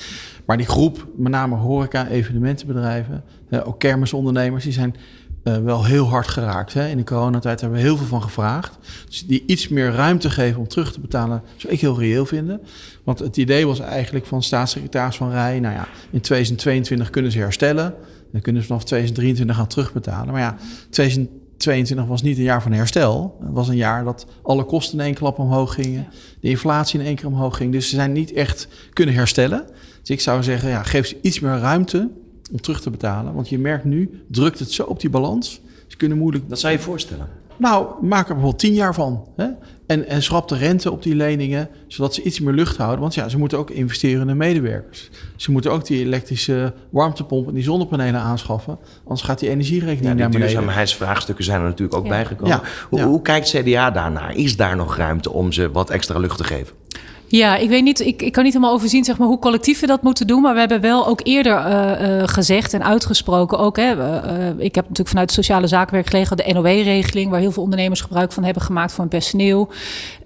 [0.45, 4.95] Maar die groep, met name horeca, evenementenbedrijven, uh, ook kermisondernemers, die zijn
[5.43, 6.73] uh, wel heel hard geraakt.
[6.73, 6.87] Hè.
[6.87, 8.77] In de coronatijd hebben we heel veel van gevraagd.
[9.07, 12.61] Dus die iets meer ruimte geven om terug te betalen, zou ik heel reëel vinden.
[13.03, 17.39] Want het idee was eigenlijk van staatssecretaris Van Rij, nou ja, in 2022 kunnen ze
[17.39, 17.95] herstellen.
[18.31, 20.33] Dan kunnen ze vanaf 2023 gaan terugbetalen.
[20.33, 20.57] Maar ja,
[20.89, 23.37] 2022 was niet een jaar van herstel.
[23.41, 26.07] Het was een jaar dat alle kosten in één klap omhoog gingen.
[26.39, 27.71] De inflatie in één keer omhoog ging.
[27.71, 29.65] Dus ze zijn niet echt kunnen herstellen.
[29.99, 32.09] Dus ik zou zeggen, ja, geef ze iets meer ruimte
[32.51, 33.33] om terug te betalen.
[33.33, 35.61] Want je merkt nu, drukt het zo op die balans.
[35.87, 36.49] Ze kunnen moeilijk...
[36.49, 37.27] Dat zou je voorstellen?
[37.57, 39.27] Nou, maak er bijvoorbeeld tien jaar van.
[39.35, 39.47] Hè?
[39.89, 42.99] En, en schrap de rente op die leningen, zodat ze iets meer lucht houden.
[42.99, 45.09] Want ja, ze moeten ook investeren in de medewerkers.
[45.35, 48.77] Ze moeten ook die elektrische warmtepomp en die zonnepanelen aanschaffen.
[49.03, 50.53] Anders gaat die energierekening ja, die naar beneden.
[50.53, 52.53] duurzaamheidsvraagstukken zijn er natuurlijk ook bijgekomen.
[52.55, 54.35] Ja, hoe, hoe kijkt CDA daarnaar?
[54.35, 56.75] Is daar nog ruimte om ze wat extra lucht te geven?
[57.31, 59.87] Ja, ik weet niet, ik, ik kan niet helemaal overzien zeg maar, hoe collectief we
[59.87, 60.41] dat moeten doen.
[60.41, 63.77] Maar we hebben wel ook eerder uh, uh, gezegd en uitgesproken ook.
[63.77, 68.01] Hè, uh, ik heb natuurlijk vanuit sociale zakenwerk gelegen de NOW-regeling, waar heel veel ondernemers
[68.01, 69.69] gebruik van hebben gemaakt voor hun personeel.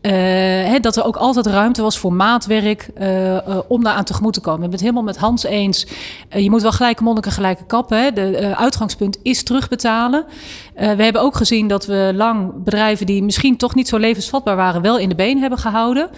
[0.01, 2.89] Hè, dat er ook altijd ruimte was voor maatwerk
[3.67, 4.59] om daar aan tegemoet te komen.
[4.63, 5.87] Ik ben het helemaal met Hans eens.
[6.29, 8.03] je moet wel gelijke monniken, gelijke kappen.
[8.03, 8.11] Hè.
[8.11, 10.25] De uitgangspunt is terugbetalen.
[10.75, 14.81] we hebben ook gezien dat we lang bedrijven die misschien toch niet zo levensvatbaar waren,
[14.81, 16.09] wel in de been hebben gehouden.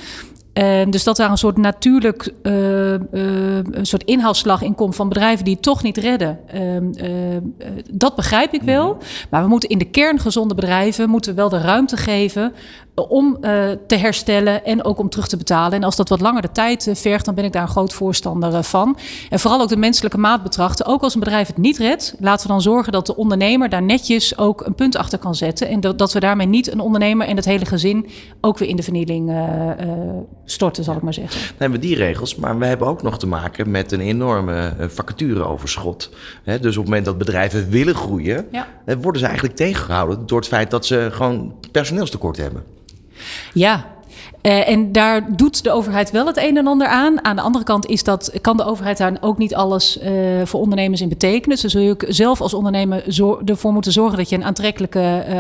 [0.58, 2.98] Uh, dus dat daar een soort natuurlijk uh, uh,
[3.72, 6.40] een soort inhaalslag in komt van bedrijven die het toch niet redden.
[6.48, 7.40] Ehm,
[7.92, 8.94] dat begrijp ik wel.
[8.94, 9.04] Mhm.
[9.30, 12.54] Maar we moeten in de kern gezonde bedrijven moeten wel de ruimte geven
[12.96, 15.72] om uh, te herstellen en ook om terug te betalen.
[15.72, 17.94] En als dat wat langer de tijd uh, vergt, dan ben ik daar een groot
[17.94, 18.98] voorstander uh, van.
[19.30, 20.86] En vooral ook de menselijke maat betrachten.
[20.86, 23.82] Ook als een bedrijf het niet redt, laten we dan zorgen dat de ondernemer daar
[23.82, 25.68] netjes ook een punt achter kan zetten.
[25.68, 28.08] En dat, dat we daarmee niet een ondernemer en het hele gezin
[28.42, 29.34] ook weer in de vernieling
[30.46, 31.40] storten, zal ik maar zeggen.
[31.42, 34.74] Dan hebben we die regels, maar we hebben ook nog te maken met een enorme
[34.80, 36.10] vacatureoverschot.
[36.44, 38.68] He, dus op het moment dat bedrijven willen groeien, ja.
[39.02, 42.64] worden ze eigenlijk tegengehouden door het feit dat ze gewoon personeelstekort hebben.
[43.54, 43.86] Ja,
[44.42, 47.26] uh, en daar doet de overheid wel het een en ander aan.
[47.26, 50.12] Aan de andere kant is dat, kan de overheid daar ook niet alles uh,
[50.44, 51.58] voor ondernemers in betekenen.
[51.58, 53.04] Dus zul je ook zelf als ondernemer
[53.46, 55.36] ervoor moeten zorgen dat je een aantrekkelijke uh,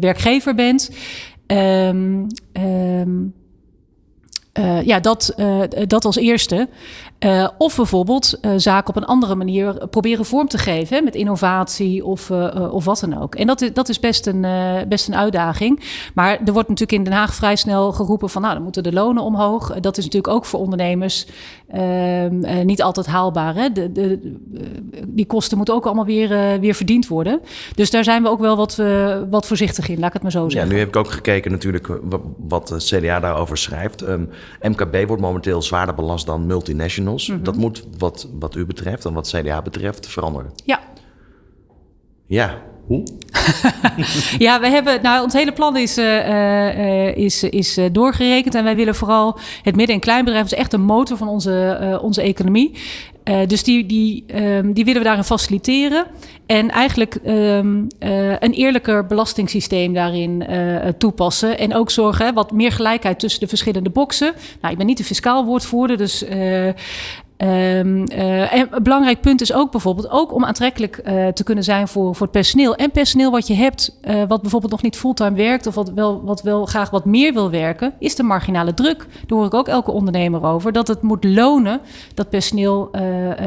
[0.00, 0.90] werkgever bent.
[1.46, 2.26] Um,
[4.58, 5.34] uh, ja, dat,
[5.86, 6.68] dat als eerste.
[7.20, 10.96] Uh, of bijvoorbeeld zaken op een andere manier proberen vorm te geven.
[10.96, 12.30] Hè, met innovatie of,
[12.70, 13.34] of wat dan ook.
[13.34, 14.46] En dat, is, dat is best een,
[14.88, 15.80] best een uitdaging.
[16.14, 18.42] Maar er wordt natuurlijk in Den Haag vrij snel geroepen van...
[18.42, 19.80] nou, dan moeten de lonen omhoog.
[19.80, 21.26] dat is natuurlijk ook voor ondernemers
[21.68, 23.54] ehm, niet altijd haalbaar.
[23.54, 23.72] Hè.
[23.72, 24.36] De, de,
[25.06, 27.40] die kosten moeten ook allemaal weer, weer verdiend worden.
[27.74, 28.82] Dus daar zijn we ook wel wat,
[29.30, 30.68] wat voorzichtig in, laat ik het maar zo zeggen.
[30.68, 31.88] Ja, nu heb ik ook gekeken natuurlijk
[32.48, 34.02] wat de CDA daarover schrijft...
[34.02, 34.28] Um,
[34.62, 37.05] MKB wordt momenteel zwaarder belast dan multinationals.
[37.14, 37.42] Mhm.
[37.42, 40.52] Dat moet wat, wat u betreft en wat CDA betreft veranderen.
[40.64, 40.80] Ja.
[42.26, 43.02] Ja, hoe?
[44.38, 48.54] ja, we hebben, nou, ons hele plan is, uh, uh, is, is doorgerekend.
[48.54, 52.22] En wij willen vooral het midden- en kleinbedrijf, is echt de motor van onze, onze
[52.22, 52.72] economie.
[53.46, 56.06] Dus die, die, um, die willen we daarin faciliteren.
[56.46, 61.58] En eigenlijk um, uh, een eerlijker belastingssysteem daarin uh, toepassen.
[61.58, 64.32] En ook zorgen hè, wat meer gelijkheid tussen de verschillende boxen.
[64.60, 66.24] Nou, ik ben niet de fiscaal woordvoerder, dus
[67.38, 67.48] Um,
[68.12, 71.88] uh, en een belangrijk punt is ook bijvoorbeeld ook om aantrekkelijk uh, te kunnen zijn
[71.88, 72.74] voor, voor het personeel.
[72.74, 76.24] En personeel wat je hebt, uh, wat bijvoorbeeld nog niet fulltime werkt of wat wel,
[76.24, 79.06] wat wel graag wat meer wil werken, is de marginale druk.
[79.26, 80.72] Daar hoor ik ook elke ondernemer over.
[80.72, 81.80] Dat het moet lonen
[82.14, 82.90] dat personeel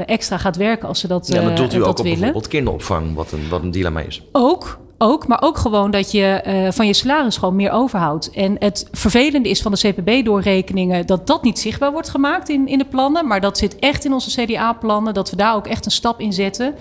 [0.06, 1.44] extra gaat werken als ze dat willen.
[1.44, 4.24] Ja, maar doet u ook op bijvoorbeeld kinderopvang, wat een, wat een dilemma is?
[4.32, 8.32] Ook, ook, maar ook gewoon dat je uh, van je salaris gewoon meer overhoudt.
[8.32, 12.78] En het vervelende is van de CPB-doorrekeningen dat dat niet zichtbaar wordt gemaakt in, in
[12.78, 13.28] de plannen.
[13.28, 15.14] Maar dat zit echt in onze CDA-plannen.
[15.14, 16.76] Dat we daar ook echt een stap in zetten.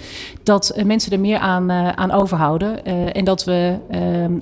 [0.48, 2.84] Dat uh, mensen er meer aan, uh, aan overhouden.
[3.14, 4.32] en dat we ehm,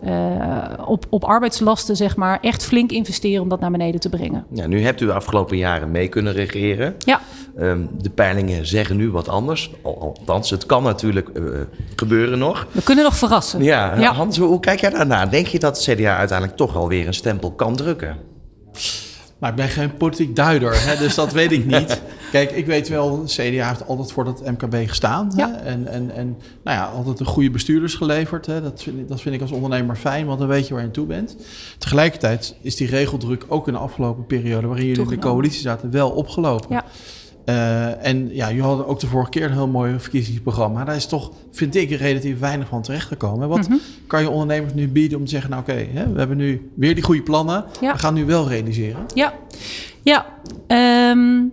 [0.87, 4.45] op, op arbeidslasten, zeg maar, echt flink investeren om dat naar beneden te brengen.
[4.53, 6.95] Ja, nu hebt u de afgelopen jaren mee kunnen regeren.
[6.99, 7.21] Ja.
[7.59, 9.71] Um, de peilingen zeggen nu wat anders.
[9.83, 11.31] Althans, het kan natuurlijk
[11.97, 12.67] gebeuren nog.
[12.73, 13.63] We kunnen nog verrassen.
[13.63, 14.13] Ja, ja.
[14.13, 15.27] Hans, hoe kijk jij daarna?
[15.27, 18.36] Denk je dat CDA uiteindelijk toch alweer een stempel kan drukken?
[19.39, 22.03] Maar ik ben geen politiek duider, hè, dus dat weet ik niet.
[22.33, 25.33] Kijk, ik weet wel, CDA heeft altijd voor dat MKB gestaan.
[25.37, 25.51] Ja.
[25.51, 28.47] Hè, en, en, en nou ja, altijd een goede bestuurders geleverd.
[28.47, 28.63] Hè.
[28.63, 30.89] Dat, vind ik, dat vind ik als ondernemer fijn, want dan weet je waar je
[30.89, 31.37] aan toe bent.
[31.79, 34.67] Tegelijkertijd is die regeldruk ook in de afgelopen periode...
[34.67, 36.75] waarin jullie in de coalitie zaten, wel opgelopen.
[36.75, 36.85] Ja.
[37.47, 40.85] Uh, en ja, jullie hadden ook de vorige keer een heel mooi verkiezingsprogramma.
[40.85, 43.49] Daar is toch, vind ik, relatief weinig van terechtgekomen.
[43.49, 43.81] Wat mm -hmm.
[44.07, 45.51] kan je ondernemers nu bieden om te zeggen...
[45.51, 47.65] nou oké, okay, we hebben nu weer die goede plannen.
[47.81, 47.93] Ja.
[47.93, 49.07] We gaan nu wel realiseren.
[49.15, 49.35] Ja,
[50.03, 50.27] ja.
[51.11, 51.53] Um,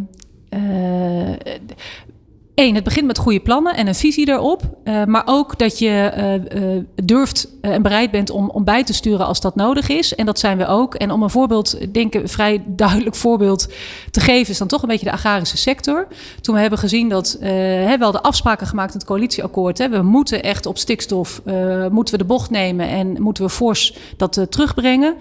[2.54, 4.62] Eén, het begint met goede plannen en een visie daarop.
[4.84, 8.92] Uh, maar ook dat je uh, uh, durft en bereid bent om, om bij te
[8.92, 10.14] sturen als dat nodig is.
[10.14, 10.94] En dat zijn we ook.
[10.94, 13.68] En om een voorbeeld, denk een vrij duidelijk voorbeeld
[14.10, 16.06] te geven, is dan toch een beetje de agrarische sector.
[16.40, 19.78] Toen we hebben gezien dat we de afspraken gemaakt in het coalitieakkoord.
[19.78, 21.42] Hè, we moeten echt op stikstof
[21.90, 25.14] moeten we de bocht nemen en moeten we fors dat terugbrengen.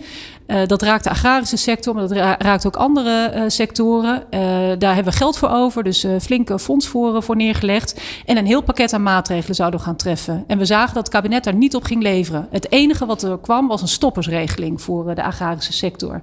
[0.52, 4.24] Uh, dat raakt de agrarische sector, maar dat raakt ook andere uh, sectoren.
[4.32, 4.40] Uh,
[4.78, 8.02] daar hebben we geld voor over, dus flinke fonds voor, voor neergelegd.
[8.26, 10.44] En een heel pakket aan maatregelen zouden we gaan treffen.
[10.48, 12.48] En we zagen dat het kabinet daar niet op ging leveren.
[12.50, 16.22] Het enige wat er kwam was een stoppersregeling voor de agrarische sector.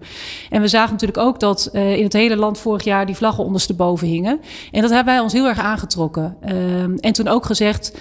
[0.50, 4.06] En we zagen natuurlijk ook dat in het hele land vorig jaar die vlaggen ondersteboven
[4.06, 4.40] hingen.
[4.70, 6.36] En dat hebben wij ons heel erg aangetrokken.
[6.40, 7.92] Ehm, en toen ook gezegd,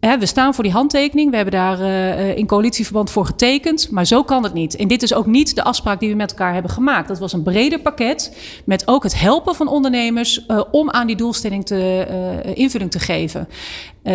[0.00, 1.30] we staan voor die handtekening.
[1.30, 3.90] We hebben daar uh, in coalitieverband voor getekend.
[3.90, 4.76] Maar zo kan het niet.
[4.76, 7.08] En dit is ook niet de afspraak die we met elkaar hebben gemaakt.
[7.08, 8.36] Dat was een breder pakket.
[8.64, 12.06] Met ook het helpen van ondernemers uh, om aan die doelstelling te,
[12.54, 13.48] invulling te geven.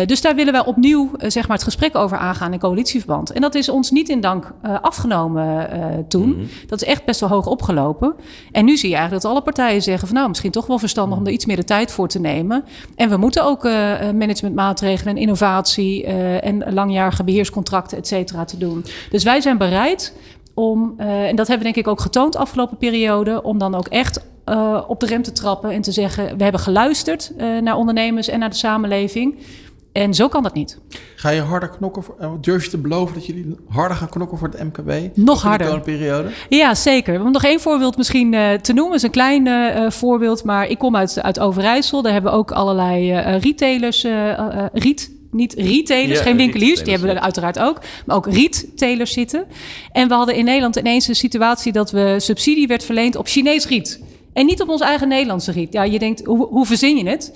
[0.06, 3.32] Dus daar willen wij opnieuw zeg maar, het gesprek over aangaan in coalitieverband.
[3.32, 5.68] En dat is ons niet in dank afgenomen
[6.08, 6.26] toen.
[6.26, 6.48] Mm -hmm.
[6.66, 8.14] Dat is echt best wel hoog opgelopen.
[8.52, 11.18] En nu zie je eigenlijk dat alle partijen zeggen van nou, misschien toch wel verstandig
[11.18, 12.64] om er iets meer de tijd voor te nemen.
[12.96, 13.62] En we moeten ook
[14.14, 16.04] managementmaatregelen en innovatie
[16.40, 18.84] en langjarige beheerscontracten, et cetera, te doen.
[19.10, 20.16] Dus wij zijn bereid
[20.54, 24.26] om, en dat hebben we denk ik ook getoond afgelopen periode, om dan ook echt
[24.86, 28.50] op de rem te trappen en te zeggen: we hebben geluisterd naar ondernemers en naar
[28.50, 29.38] de samenleving.
[29.94, 30.78] En zo kan dat niet.
[31.16, 32.02] Ga je harder knokken?
[32.02, 35.16] Voor, durf je te beloven dat jullie harder gaan knokken voor het MKB?
[35.16, 35.70] Nog harder.
[35.70, 36.30] De periode?
[36.48, 37.24] Ja, zeker.
[37.24, 38.92] We nog één voorbeeld misschien uh, te noemen.
[38.92, 42.02] Het is een klein uh, voorbeeld, maar ik kom uit, uit Overijssel.
[42.02, 44.06] Daar hebben we ook allerlei uh, retailers,
[44.72, 49.44] riet niet retailers, geen winkeliers, die hebben we uiteraard ook, maar ook retailers zitten.
[49.92, 53.66] En we hadden in Nederland ineens een situatie dat we subsidie werd verleend op Chinees
[53.66, 54.00] riet.
[54.34, 55.72] En niet op ons eigen Nederlandse riet.
[55.72, 57.32] Ja, je denkt, hoe, hoe verzin je het?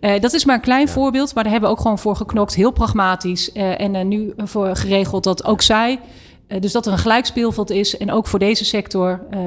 [0.00, 2.54] Uh, dat is maar een klein voorbeeld, maar daar hebben we ook gewoon voor geknokt.
[2.54, 3.50] Heel pragmatisch.
[3.54, 5.98] Uh, en uh, nu voor geregeld dat ook zij
[6.60, 9.40] dus dat er een gelijk speelveld is en ook voor deze sector uh,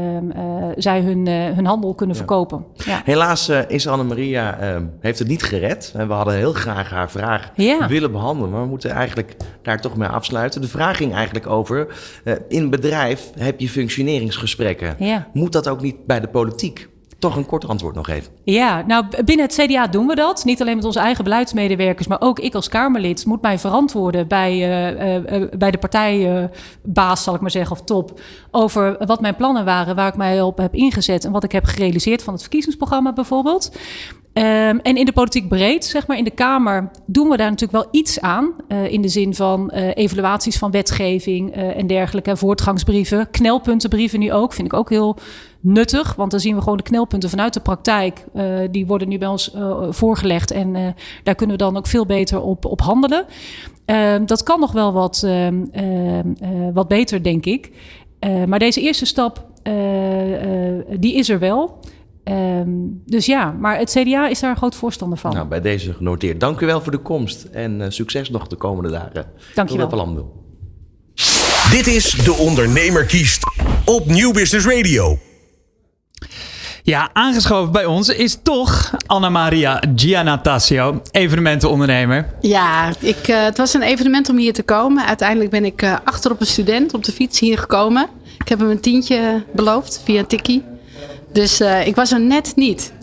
[0.76, 2.22] zij hun, hun handel kunnen ja.
[2.22, 2.66] verkopen.
[2.86, 3.02] Ja.
[3.06, 5.94] Helaas is Anne-Maria ehm, heeft het niet gered.
[5.96, 7.52] En we hadden heel graag haar vraag
[7.88, 10.62] willen behandelen, maar we moeten eigenlijk daar toch mee afsluiten.
[10.62, 11.88] De vraag ging eigenlijk over,
[12.48, 14.98] in bedrijf heb je functioneringsgesprekken.
[15.34, 16.92] Moet dat ook niet bij de politiek?
[17.24, 18.32] Toch een kort antwoord nog even.
[18.44, 20.44] Ja, nou binnen het CDA doen we dat.
[20.46, 24.54] Niet alleen met onze eigen beleidsmedewerkers, maar ook ik als Kamerlid moet mij verantwoorden bij,
[24.54, 28.20] uh, uh, bij de partijbaas, zal ik maar zeggen, of top,
[28.52, 31.66] over wat mijn plannen waren, waar ik mij op heb ingezet en wat ik heb
[31.66, 33.72] gerealiseerd van het verkiezingsprogramma bijvoorbeeld.
[34.34, 37.84] Um, en in de politiek breed, zeg maar, in de Kamer, doen we daar natuurlijk
[37.84, 38.54] wel iets aan.
[38.68, 44.54] In de zin van evaluaties van wetgeving en dergelijke, voortgangsbrieven, knelpuntenbrieven nu ook.
[44.54, 45.18] Vind ik ook heel
[45.64, 48.26] nuttig, want dan zien we gewoon de knelpunten vanuit de praktijk.
[48.72, 49.56] die worden nu bij ons
[49.90, 53.26] voorgelegd en daar kunnen we dan ook veel beter op, op handelen.
[53.86, 55.64] Ehm, dat kan nog wel wat, ehm,
[56.74, 57.72] wat beter, denk ik.
[58.48, 59.46] maar deze eerste stap,
[61.00, 61.80] die is er wel.
[62.24, 65.34] Um, dus ja, maar het CDA is daar een groot voorstander van.
[65.34, 66.40] Nou, bij deze genoteerd.
[66.40, 69.26] Dank u wel voor de komst en uh, succes nog de komende dagen.
[69.56, 70.42] Dank je wel.
[71.72, 73.44] Dit is De Ondernemer kiest
[73.86, 75.18] op Nieuw Business Radio.
[76.86, 82.28] Ja, aangeschoven bij ons is toch Anna-Maria Giannatasio, evenementenondernemer.
[82.42, 85.06] Ja, ik, uh, het was een evenement om hier te komen.
[85.06, 88.08] Uiteindelijk ben ik uh, achter op een student op de fiets hier gekomen.
[88.40, 90.64] Ik heb hem een tientje beloofd via Tikkie.
[91.34, 92.94] Dus uh, ik was er net niet.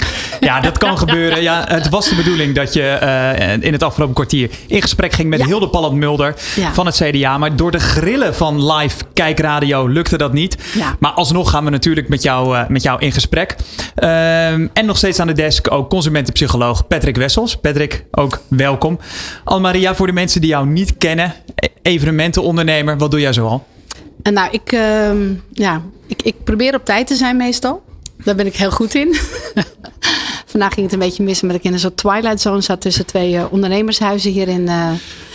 [0.40, 1.42] Ja, dat kan gebeuren.
[1.42, 5.28] Ja, het was de bedoeling dat je uh, in het afgelopen kwartier in gesprek ging
[5.28, 5.46] met ja.
[5.46, 6.72] Hilde Palland-Mulder ja.
[6.72, 7.38] van het CDA.
[7.38, 10.56] Maar door de grillen van live kijkradio lukte dat niet.
[10.74, 10.96] Ja.
[10.98, 13.56] Maar alsnog gaan we natuurlijk met jou, uh, met jou in gesprek.
[13.96, 17.56] Uh, en nog steeds aan de desk ook consumentenpsycholoog Patrick Wessels.
[17.56, 18.98] Patrick, ook welkom.
[19.44, 23.66] Almaria, voor de mensen die jou niet kennen, e-, evenementenondernemer, wat doe jij zoal?
[24.22, 25.16] Nou, ik, ehm,
[25.52, 27.82] ja, ik, ik probeer op tijd te zijn meestal.
[28.24, 29.14] Daar ben ik heel goed in.
[30.46, 33.06] Vandaag ging het een beetje mis omdat ik in een soort twilight zone zat tussen
[33.06, 34.90] twee uh, ondernemershuizen hier in, uh,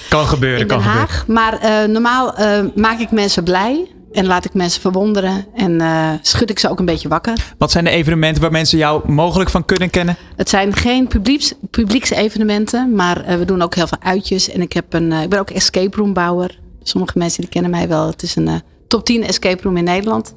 [0.09, 1.19] kan gebeuren, in Den kan Haag.
[1.19, 1.43] Gebeuren.
[1.43, 2.35] Maar uh, normaal
[2.75, 3.89] maak ik mensen blij.
[4.11, 5.81] En laat ik mensen verwonderen en
[6.21, 7.33] schud ik ze ook een beetje wakker.
[7.57, 10.17] Wat zijn de evenementen waar mensen jou mogelijk van kunnen kennen?
[10.35, 14.49] Het zijn geen publieks, publieksevenementen, maar we doen ook heel veel uitjes.
[14.49, 16.59] En ik, heb een, ik ben ook escape room bouwer.
[16.83, 18.07] Sommige mensen die kennen mij wel.
[18.07, 18.61] Het is een
[18.95, 20.33] top 10 escape room in Nederland.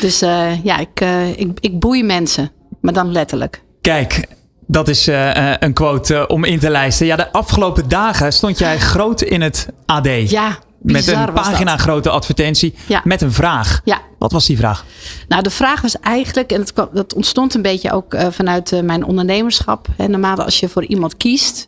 [0.00, 3.62] Dus uh, ja, ik, uh, ik, ik boei mensen, maar dan letterlijk.
[3.80, 4.26] Kijk,
[4.66, 7.06] dat is uh, een quote om in te lijsten.
[7.06, 10.30] Ja, de afgelopen dagen stond jij groot in het AD.
[10.30, 13.00] Ja, met een pagina grote advertentie ja.
[13.04, 13.80] met een vraag.
[13.84, 14.00] Ja.
[14.18, 14.84] Wat was die vraag?
[15.28, 18.80] Nou, de vraag was eigenlijk, en dat, dat ontstond een beetje ook uh, vanuit uh,
[18.80, 19.86] mijn ondernemerschap.
[19.96, 21.66] Hè, normaal als je voor iemand kiest,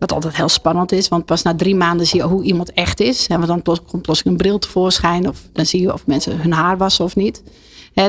[0.00, 3.00] wat altijd heel spannend is, want pas na drie maanden zie je hoe iemand echt
[3.00, 3.26] is.
[3.26, 6.76] En dan komt plotseling een bril tevoorschijn, of dan zie je of mensen hun haar
[6.76, 7.42] wassen of niet.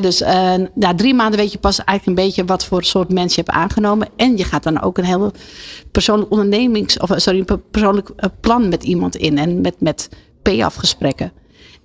[0.01, 3.43] Dus uh, na drie maanden weet je pas eigenlijk een beetje wat voor soort mensen
[3.43, 4.07] je hebt aangenomen.
[4.15, 5.31] En je gaat dan ook een heel
[5.91, 9.37] persoonlijk ondernemings, of sorry, persoonlijk plan met iemand in.
[9.37, 10.09] En met, met
[10.41, 11.31] payoff-gesprekken.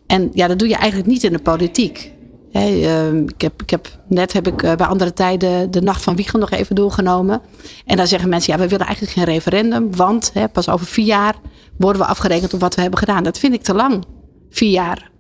[0.07, 2.13] En ja, dat doe je eigenlijk niet in de politiek.
[2.53, 6.17] Uh, ik, heb, ik heb, net heb ik uh, bij andere tijden de Nacht van
[6.17, 7.41] Wiegen nog even doorgenomen.
[7.87, 9.97] En daar zeggen mensen, ja, we willen eigenlijk geen referendum.
[9.97, 11.35] Want hè, pas over vier jaar
[11.79, 13.23] worden we afgerekend op wat we hebben gedaan.
[13.23, 14.05] Dat vind ik te lang.
[14.51, 15.11] Vier jaar.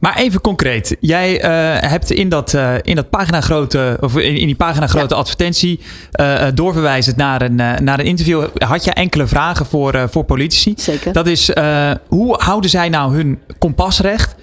[0.00, 0.96] Maar even concreet.
[1.00, 4.86] Jij uh, hebt in dat, uh, in dat pagina grote, of in, in die pagina
[4.86, 5.20] grote ja.
[5.20, 5.80] advertentie
[6.20, 8.44] uh, doorverwijzend naar een, naar een interview.
[8.58, 10.74] Had je enkele vragen voor, voor politici?
[10.76, 11.12] Zeker.
[11.12, 11.50] Dat is,
[12.08, 14.34] hoe houden zij nou hun kompasrecht?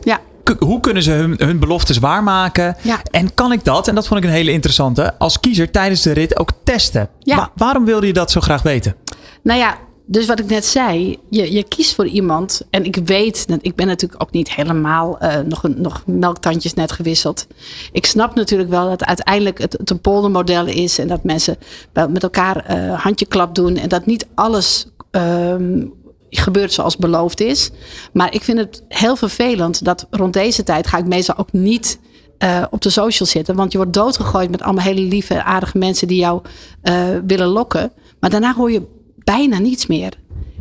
[0.00, 0.20] Ja.
[0.58, 2.76] Hoe kunnen ze hun, hun beloftes waarmaken?
[2.82, 3.00] Ja.
[3.10, 6.12] En kan ik dat, en dat vond ik een hele interessante, als kiezer tijdens de
[6.12, 7.08] rit ook testen?
[7.18, 7.36] Ja.
[7.36, 8.94] Wa waarom wilde je dat zo graag weten?
[9.42, 12.62] Nou ja, dus wat ik net zei, je, je kiest voor iemand.
[12.70, 17.46] En ik weet, ik ben natuurlijk ook niet helemaal uh, nog, nog melktandjes net gewisseld.
[17.92, 20.98] Ik snap natuurlijk wel dat uiteindelijk het, het een poldermodel is.
[20.98, 21.56] En dat mensen
[21.92, 23.76] met elkaar uh, handjeklap doen.
[23.76, 25.92] En dat niet alles um,
[26.40, 27.70] gebeurt zoals beloofd is.
[28.12, 31.98] Maar ik vind het heel vervelend dat rond deze tijd ga ik meestal ook niet
[32.38, 33.54] uh, op de social zitten.
[33.54, 36.42] Want je wordt doodgegooid met allemaal hele lieve, aardige mensen die jou
[36.82, 37.92] uh, willen lokken.
[38.20, 38.82] Maar daarna hoor je
[39.18, 40.12] bijna niets meer.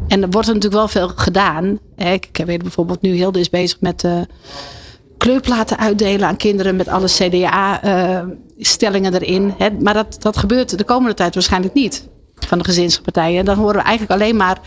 [0.07, 1.79] En er wordt er natuurlijk wel veel gedaan.
[1.95, 4.07] Ik, ik weet bijvoorbeeld nu, Hilde is bezig met
[5.17, 9.53] kleurplaten uitdelen aan kinderen met alle CDA-stellingen erin.
[9.57, 9.69] Hè.
[9.79, 13.39] Maar dat, dat gebeurt de komende tijd waarschijnlijk niet van de gezinspartijen.
[13.39, 14.61] En dan horen we eigenlijk alleen maar,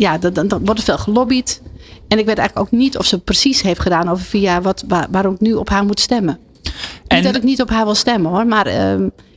[0.00, 1.62] ja, dan, dan, dan wordt er veel gelobbyd.
[2.08, 4.84] En ik weet eigenlijk ook niet of ze precies heeft gedaan over vier jaar wat,
[4.88, 6.38] waar, waarom ik nu op haar moet stemmen.
[7.06, 7.16] En...
[7.16, 8.74] Niet dat ik niet op haar wil stemmen hoor, maar uh,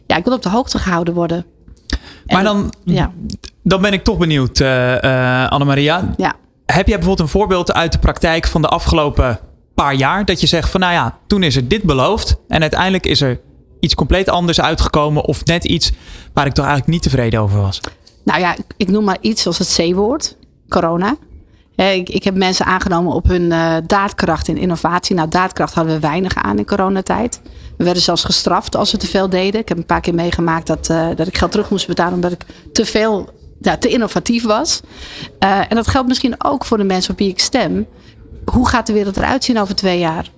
[0.08, 1.46] ja, ik wil op de hoogte gehouden worden.
[2.26, 3.12] Maar dan, ja.
[3.64, 6.14] dan ben ik toch benieuwd, uh, uh, Annemaria.
[6.18, 6.36] Ja.
[6.66, 9.40] Heb jij bijvoorbeeld een voorbeeld uit de praktijk van de afgelopen
[9.76, 10.26] paar jaar?
[10.26, 12.36] Dat je zegt van nou ja, toen is er dit beloofd.
[12.48, 13.40] En uiteindelijk is er
[13.80, 15.26] iets compleet anders uitgekomen.
[15.26, 15.92] Of net iets
[16.34, 17.80] waar ik toch eigenlijk niet tevreden over was.
[18.24, 20.36] Nou ja, ik noem maar iets als het C-woord.
[20.74, 21.16] Corona.
[21.76, 25.16] Ik, ik, heb mensen aangenomen op hun uh, daadkracht en innovatie.
[25.16, 27.42] Nou, daadkracht hadden we weinig aan in coronatijd.
[27.78, 29.62] We werden zelfs gestraft als we te veel deden.
[29.62, 32.32] Ik heb een paar keer meegemaakt dat, uh, dat ik geld terug moest betalen omdat
[32.32, 33.30] ik te veel,
[33.62, 34.82] ja, te innovatief was.
[35.40, 37.88] Uh, en dat geldt misschien ook voor de mensen op wie ik stem.
[38.46, 40.30] Hoe gaat de wereld eruit zien over twee jaar?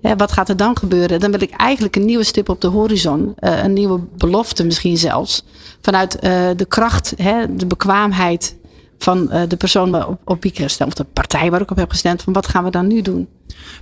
[0.00, 1.20] Ja, wat gaat er dan gebeuren?
[1.20, 3.32] Dan wil ik eigenlijk een nieuwe stip op de horizon.
[3.36, 5.44] Een nieuwe belofte misschien zelfs.
[5.80, 6.20] Vanuit
[6.56, 8.56] de kracht, hè, de bekwaamheid
[8.98, 11.76] van uh, de persoon op, op wie ik gestemd, of de partij waar ik op
[11.76, 13.28] heb gestemd, van wat gaan we dan nu doen?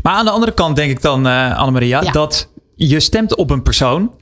[0.03, 2.13] Maar aan de andere kant denk ik dan, uh, Annemaria, ja.
[2.13, 4.13] dat je stemt op een persoon.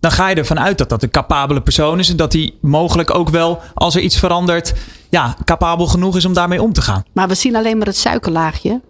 [0.00, 2.08] Dan ga je ervan uit dat dat een capabele persoon is.
[2.08, 4.74] En dat hij mogelijk ook wel, als er iets verandert,
[5.08, 7.02] ja, capabel genoeg is om daarmee om te gaan.
[7.12, 8.80] Maar we zien alleen maar het suikerlaagje.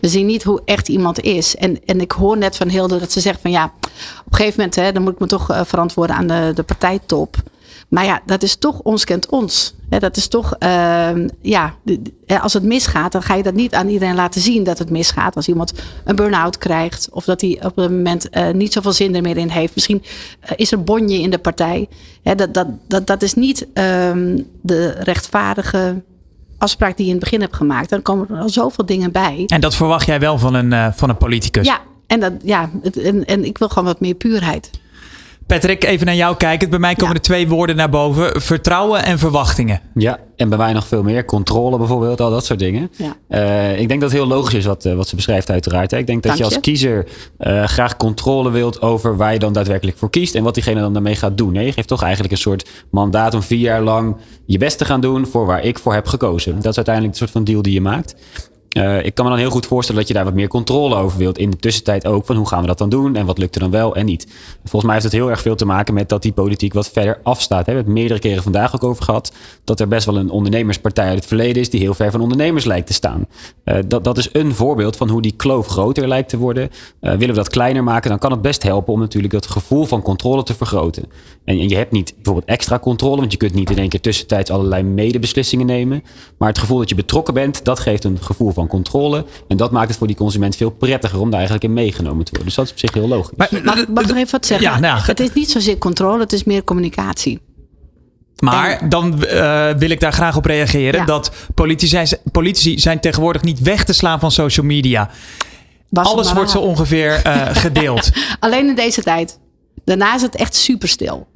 [0.00, 1.56] We zien niet hoe echt iemand is.
[1.56, 4.54] En, en ik hoor net van Hilde dat ze zegt van ja, op een gegeven
[4.56, 7.36] moment hè, dan moet ik me toch uh, verantwoorden aan de, de partijtop.
[7.88, 9.74] Maar ja, dat is toch ons kent ons.
[9.98, 11.74] Dat is toch, uh, ja,
[12.40, 15.36] als het misgaat, dan ga je dat niet aan iedereen laten zien dat het misgaat.
[15.36, 15.72] Als iemand
[16.04, 19.36] een burn-out krijgt of dat hij op een moment uh, niet zoveel zin er meer
[19.36, 19.74] in heeft.
[19.74, 20.02] Misschien
[20.44, 21.88] uh, is er bonje in de partij.
[22.22, 26.02] Dat, dat, dat, dat is niet um, de rechtvaardige
[26.58, 27.90] afspraak die je in het begin hebt gemaakt.
[27.90, 29.44] Dan komen er al zoveel dingen bij.
[29.46, 31.66] En dat verwacht jij wel van een, uh, van een politicus?
[31.66, 34.70] Ja, en, dat, ja het, en, en ik wil gewoon wat meer puurheid.
[35.50, 36.70] Patrick, even naar jou kijken.
[36.70, 37.20] Bij mij komen ja.
[37.20, 39.80] er twee woorden naar boven: vertrouwen en verwachtingen.
[39.94, 41.24] Ja, en bij mij nog veel meer.
[41.24, 42.90] Controle bijvoorbeeld, al dat soort dingen.
[42.96, 43.16] Ja.
[43.28, 45.90] Uh, ik denk dat het heel logisch is wat, uh, wat ze beschrijft, uiteraard.
[45.90, 45.98] Hè.
[45.98, 47.06] Ik denk dat Dank je als kiezer
[47.38, 50.92] uh, graag controle wilt over waar je dan daadwerkelijk voor kiest en wat diegene dan
[50.92, 51.54] daarmee gaat doen.
[51.54, 51.62] Hè.
[51.62, 55.00] Je geeft toch eigenlijk een soort mandaat om vier jaar lang je best te gaan
[55.00, 56.54] doen voor waar ik voor heb gekozen.
[56.54, 58.14] Dat is uiteindelijk de soort van deal die je maakt.
[58.78, 61.18] Uh, ik kan me dan heel goed voorstellen dat je daar wat meer controle over
[61.18, 61.38] wilt.
[61.38, 63.60] In de tussentijd ook van hoe gaan we dat dan doen en wat lukt er
[63.60, 64.26] dan wel en niet.
[64.58, 67.20] Volgens mij heeft het heel erg veel te maken met dat die politiek wat verder
[67.22, 67.58] afstaat.
[67.58, 69.32] We hebben het meerdere keren vandaag ook over gehad.
[69.64, 72.64] Dat er best wel een ondernemerspartij uit het verleden is die heel ver van ondernemers
[72.64, 73.26] lijkt te staan.
[73.64, 76.68] Uh, dat, dat is een voorbeeld van hoe die kloof groter lijkt te worden.
[76.68, 79.84] Uh, willen we dat kleiner maken, dan kan het best helpen om natuurlijk dat gevoel
[79.84, 81.04] van controle te vergroten.
[81.44, 84.00] En, en je hebt niet bijvoorbeeld extra controle, want je kunt niet in één keer
[84.00, 86.02] tussentijds allerlei medebeslissingen nemen.
[86.38, 89.24] Maar het gevoel dat je betrokken bent, dat geeft een gevoel van van controle.
[89.48, 92.30] En dat maakt het voor die consument veel prettiger om daar eigenlijk in meegenomen te
[92.30, 92.46] worden.
[92.46, 93.36] Dus dat is op zich heel logisch.
[93.36, 94.70] Mag, mag ik nog even wat zeggen?
[94.70, 97.40] Ja, nou, het is niet zozeer controle, het is meer communicatie.
[98.38, 101.00] Maar dan uh, wil ik daar graag op reageren.
[101.00, 101.06] Ja.
[101.06, 105.10] Dat politici, politici zijn tegenwoordig niet weg te slaan van social media.
[105.88, 108.10] Was Alles wordt zo ongeveer eh, gedeeld.
[108.40, 109.38] Alleen in deze tijd.
[109.84, 111.26] Daarna is het echt super stil.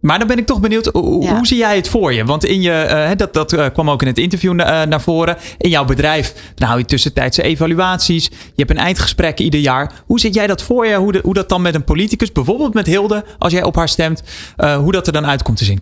[0.00, 1.36] Maar dan ben ik toch benieuwd, hoe, Ja.
[1.36, 2.24] hoe zie jij het voor je?
[2.24, 5.00] Want in je, eh, dat, dat eh, kwam ook in het interview na- eh, naar
[5.00, 5.36] voren.
[5.58, 8.24] In jouw bedrijf, dan hou je tussentijdse evaluaties.
[8.24, 9.92] Je hebt een eindgesprek ieder jaar.
[10.06, 10.94] Hoe zit jij dat voor je?
[10.94, 13.88] Hoe, de- hoe dat dan met een politicus, bijvoorbeeld met Hilde, als jij op haar
[13.88, 14.22] stemt,
[14.56, 15.80] hoe dat er dan uit komt te zien?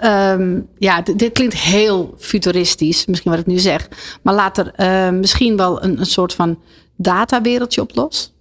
[0.00, 3.88] Ehm, ja, dit klinkt heel futuristisch, misschien wat ik nu zeg.
[4.22, 6.58] Maar laat er misschien wel een, een soort van
[6.96, 8.32] datawereldje op los.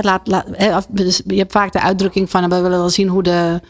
[0.00, 2.48] Laat, laat, af- dus je hebt vaak de uitdrukking van...
[2.48, 3.60] we willen wel zien hoe de,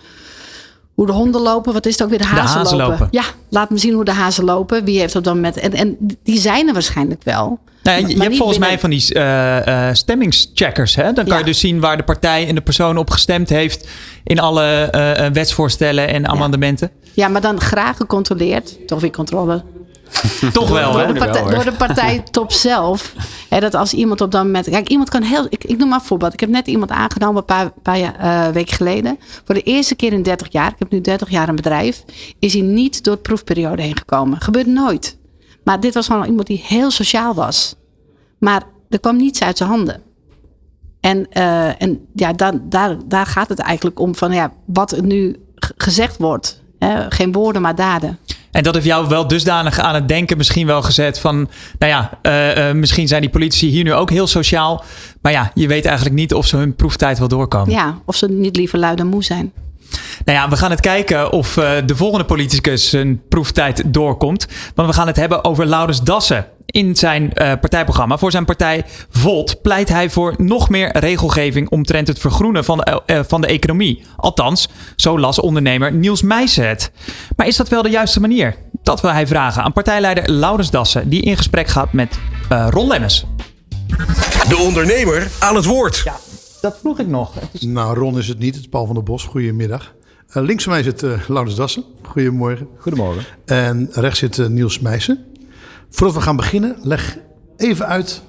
[0.98, 1.72] hoe de honden lopen.
[1.72, 2.18] Wat is het ook weer?
[2.18, 2.92] De hazen, hazen lopen.
[2.98, 3.08] lopen.
[3.10, 4.84] Ja, laat me zien hoe de hazen lopen.
[4.84, 5.56] Wie heeft op dat moment...
[5.56, 7.58] En, en die zijn er waarschijnlijk wel.
[7.82, 10.94] Nou, je hebt volgens mij van die eh, stemmingscheckers.
[10.94, 11.02] Hè?
[11.02, 11.38] Dan kan Ja.
[11.38, 13.88] je dus zien waar de partij en de persoon op gestemd heeft.
[14.24, 16.90] In alle eh, wetsvoorstellen en amendementen.
[17.12, 18.86] Ja, maar dan graag gecontroleerd.
[18.86, 19.62] Toch weer controle.
[20.52, 21.12] Toch wel, door, hè?
[21.12, 23.14] de partij, door de partijtop zelf.
[23.48, 24.68] Hè, dat als iemand op dat moment.
[24.68, 25.46] Kijk, iemand kan heel.
[25.48, 26.32] Ik, ik noem maar een voorbeeld.
[26.32, 29.18] Ik heb net iemand aangenomen een paar, paar eh, weken geleden.
[29.44, 30.72] Voor de eerste keer in 30 jaar.
[30.72, 32.04] Ik heb nu 30 jaar een bedrijf.
[32.38, 34.40] Is hij niet door de proefperiode heen gekomen.
[34.40, 35.18] Gebeurt nooit.
[35.64, 37.74] Maar dit was gewoon iemand die heel sociaal was.
[38.38, 40.02] Maar er kwam niets uit zijn handen.
[41.00, 45.02] En, eh, en ja, dan, daar, daar gaat het eigenlijk om van ja, wat er
[45.02, 45.36] nu
[45.76, 46.62] gezegd wordt.
[46.78, 48.18] Hè, geen woorden, maar daden.
[48.58, 51.48] En dat heeft jou wel dusdanig aan het denken misschien wel gezet van...
[51.78, 54.84] Nou ja, eh, eh, misschien zijn die politici hier nu ook heel sociaal.
[55.20, 57.70] Maar ja, je weet eigenlijk niet of ze hun proeftijd wel doorkomen.
[57.70, 59.52] Ja, of ze niet liever luid en moe zijn.
[60.24, 64.46] Nou ja, we gaan het kijken of eh, de volgende politicus zijn proeftijd doorkomt.
[64.74, 66.46] Want we gaan het hebben over Laurens Dassen.
[66.66, 72.08] In zijn eh, partijprogramma voor zijn partij Volt pleit hij voor nog meer regelgeving omtrent
[72.08, 74.04] het vergroenen van de, eh, van de economie.
[74.16, 76.90] Althans, zo las ondernemer Niels Meijsen het.
[77.36, 78.54] Maar is dat wel de juiste manier?
[78.82, 82.18] Dat wil hij vragen aan partijleider Laurens Dassen, die in gesprek gaat met
[82.48, 83.24] eh Ron Lemmens.
[84.48, 86.00] De ondernemer aan het woord.
[86.04, 86.16] Ja,
[86.60, 87.34] dat vroeg ik nog.
[87.60, 88.54] Nou, Ron is het niet.
[88.54, 89.24] Het is Paul van der Bos.
[89.24, 89.94] Goedemiddag.
[90.28, 91.84] Eh links van mij zit uh, Laurens Dassen.
[92.02, 92.68] Goedemorgen.
[92.78, 93.24] Goedemorgen.
[93.44, 95.24] En rechts zit uh, Niels Meijsen.
[95.90, 97.18] Voordat we gaan beginnen, leg
[97.56, 98.22] even uit.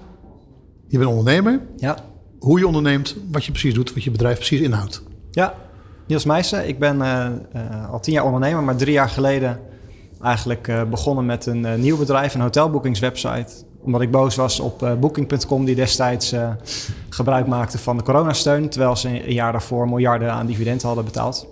[0.87, 1.61] Je bent ondernemer.
[1.77, 1.97] Ja.
[2.39, 5.03] Hoe je onderneemt, wat je precies doet, wat je bedrijf precies inhoudt.
[5.31, 5.53] Ja,
[6.07, 6.67] Niels Meijsen.
[6.67, 9.59] Ik ben uh, uh, al tien jaar ondernemer, maar drie jaar geleden
[10.21, 13.53] eigenlijk uh, begonnen met een nieuw bedrijf, een hotelboekingswebsite.
[13.81, 16.35] Omdat ik boos was op Booking.com, die destijds
[17.09, 21.47] gebruik maakte van de coronasteun, terwijl ze een jaar daarvoor miljarden aan dividenden hadden betaald.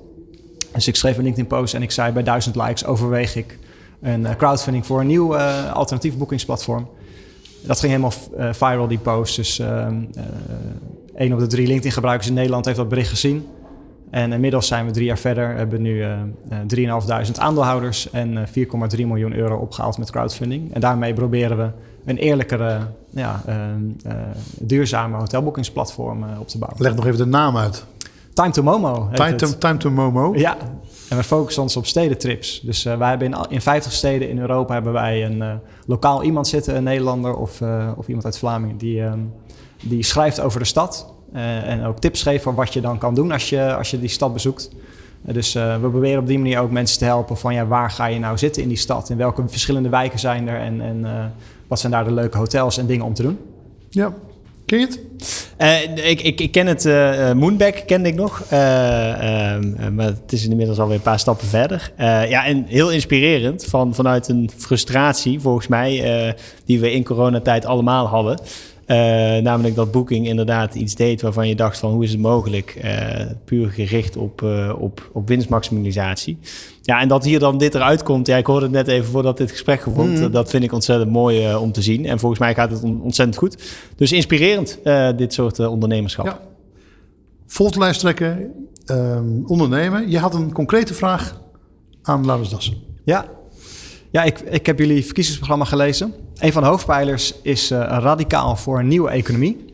[0.73, 3.57] Dus ik schreef een LinkedIn-post en ik zei bij duizend likes overweeg ik
[4.01, 6.87] een uh, crowdfunding voor een nieuw uh, alternatief boekingsplatform.
[7.61, 9.35] Dat ging helemaal uh, viral, die post.
[9.35, 9.59] Dus
[11.15, 13.47] één op de drie LinkedIn-gebruikers in Nederland heeft dat bericht gezien.
[14.09, 15.55] En inmiddels zijn we drie jaar verder.
[15.55, 16.03] Hebben nu
[16.49, 18.53] 3.500 aandeelhouders en 4,3
[18.97, 20.73] miljoen euro opgehaald met crowdfunding.
[20.73, 21.69] En daarmee proberen we
[22.07, 22.79] een eerlijkere,
[23.09, 23.41] ja,
[24.59, 26.81] duurzame hotelboekingsplatform op te bouwen.
[26.81, 27.85] Leg nog even de naam uit.
[28.33, 29.09] Time to Momo.
[29.13, 30.33] Time to, time to Momo.
[30.35, 30.57] Ja,
[31.09, 32.61] en we focussen ons op stedentrips.
[32.61, 35.53] Dus uh, wij hebben in, in 50 steden in Europa hebben wij een uh,
[35.85, 39.33] lokaal iemand zitten, een Nederlander of, uh, of iemand uit Vlamingen, die, um,
[39.83, 41.13] die schrijft over de stad.
[41.33, 43.99] eh, en ook tips geeft voor wat je dan kan doen als je, als je
[43.99, 44.69] die stad bezoekt.
[45.21, 48.19] dus we proberen op die manier ook mensen te helpen van ja, waar ga je
[48.19, 49.09] nou zitten in die stad?
[49.09, 50.59] In welke verschillende wijken zijn er?
[50.59, 51.05] En, en
[51.67, 53.37] wat zijn daar de leuke hotels en dingen om te doen?
[53.89, 54.13] Ja,
[54.67, 54.99] Ken je het?
[55.57, 58.41] Uh, ik, ik, ik, ken het, uh, Moonback kende ik nog.
[58.43, 58.49] Uh,
[59.91, 61.91] maar het is inmiddels alweer een paar stappen verder.
[62.29, 68.07] ja, en heel inspirerend van, vanuit een frustratie, volgens mij, die we in coronatijd allemaal
[68.07, 68.39] hadden.
[69.43, 72.85] Namelijk dat Booking inderdaad iets deed waarvan je dacht van hoe is het mogelijk?
[73.45, 74.41] puur gericht op,
[74.79, 76.37] op, op winstmaximalisatie.
[76.81, 78.27] Ja, en dat hier dan dit eruit komt.
[78.27, 80.09] Ja, ik hoorde het net even voordat dit gesprek begon.
[80.09, 80.31] Mm.
[80.31, 82.05] Dat vind ik ontzettend mooi uh, om te zien.
[82.05, 83.57] En volgens mij gaat het on ontzettend goed.
[83.95, 86.25] Dus inspirerend, uh, dit soort uh, ondernemerschap.
[86.25, 86.39] Ja.
[88.85, 90.07] Um, ondernemer.
[90.07, 91.41] Je had een concrete vraag
[92.01, 92.73] aan Laurens Dassen.
[93.03, 93.25] Ja,
[94.11, 96.13] ja ik, ik heb jullie verkiezingsprogramma gelezen.
[96.37, 99.65] Een van de hoofdpijlers is uh, radicaal voor een nieuwe economie.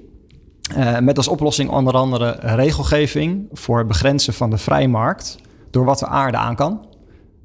[0.77, 5.38] Uh, met als oplossing onder andere regelgeving voor het begrenzen van de vrije markt
[5.69, 6.86] door wat de aarde aan kan.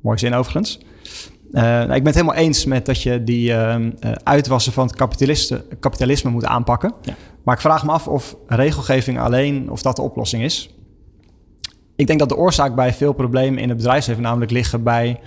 [0.00, 0.78] Mooi zin overigens.
[1.52, 3.76] Uh, nou, ik ben het helemaal eens met dat je die uh,
[4.22, 4.96] uitwassen van het
[5.80, 6.92] kapitalisme moet aanpakken.
[7.02, 7.14] Ja.
[7.44, 10.74] Maar ik vraag me af of regelgeving alleen of dat de oplossing is.
[11.96, 15.20] Ik denk dat de oorzaak bij veel problemen in het bedrijfsleven namelijk liggen bij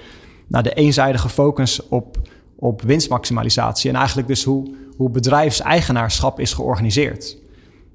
[0.51, 2.17] nou, de eenzijdige focus op,
[2.55, 3.89] op winstmaximalisatie.
[3.89, 7.37] En eigenlijk dus hoe, hoe bedrijfseigenaarschap is georganiseerd.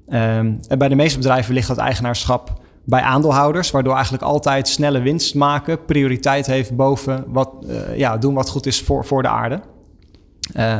[0.07, 4.99] Ehm, en bij de meeste bedrijven ligt dat eigenaarschap bij aandeelhouders, waardoor eigenlijk altijd snelle
[4.99, 9.27] winst maken prioriteit heeft boven wat, uh, ja, doen wat goed is voor, voor de
[9.27, 9.61] aarde.
[10.55, 10.73] Uh,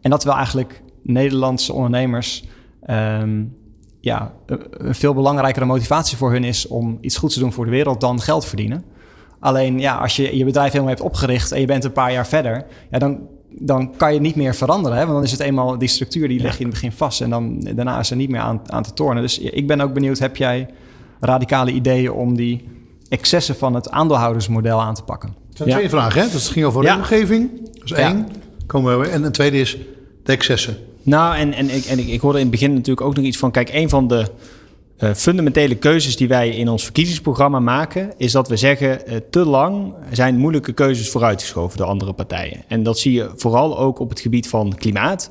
[0.00, 2.44] en dat wel eigenlijk Nederlandse ondernemers
[2.90, 3.56] um,
[4.00, 4.34] ja,
[4.70, 8.00] een veel belangrijkere motivatie voor hun is om iets goeds te doen voor de wereld
[8.00, 8.84] dan geld verdienen.
[9.40, 12.26] Alleen ja, als je je bedrijf helemaal hebt opgericht en je bent een paar jaar
[12.26, 13.18] verder, ja, dan,
[13.50, 14.98] dan kan je niet meer veranderen.
[14.98, 15.04] Hè?
[15.04, 17.30] Want dan is het eenmaal die structuur die leg je in het begin vast en
[17.30, 19.22] dan, daarna is er niet meer aan, aan te tornen.
[19.22, 20.68] Dus ik ben ook benieuwd, heb jij
[21.20, 22.68] radicale ideeën om die
[23.08, 25.34] excessen van het aandeelhoudersmodel aan te pakken?
[25.48, 26.28] Het zijn twee vragen, hè?
[26.32, 28.26] Dat ging over regelgeving, dat is één.
[28.66, 29.76] Komen we, en een tweede is
[30.22, 30.76] de excessen.
[31.02, 33.38] Nou, en, en, ik, en ik, ik hoorde in het begin natuurlijk ook nog iets
[33.38, 33.50] van...
[33.50, 34.26] Kijk, een van de
[35.00, 38.12] uh, fundamentele keuzes die wij in ons verkiezingsprogramma maken...
[38.16, 42.62] is dat we zeggen, uh, te lang zijn moeilijke keuzes vooruitgeschoven door andere partijen.
[42.68, 45.30] En dat zie je vooral ook op het gebied van klimaat...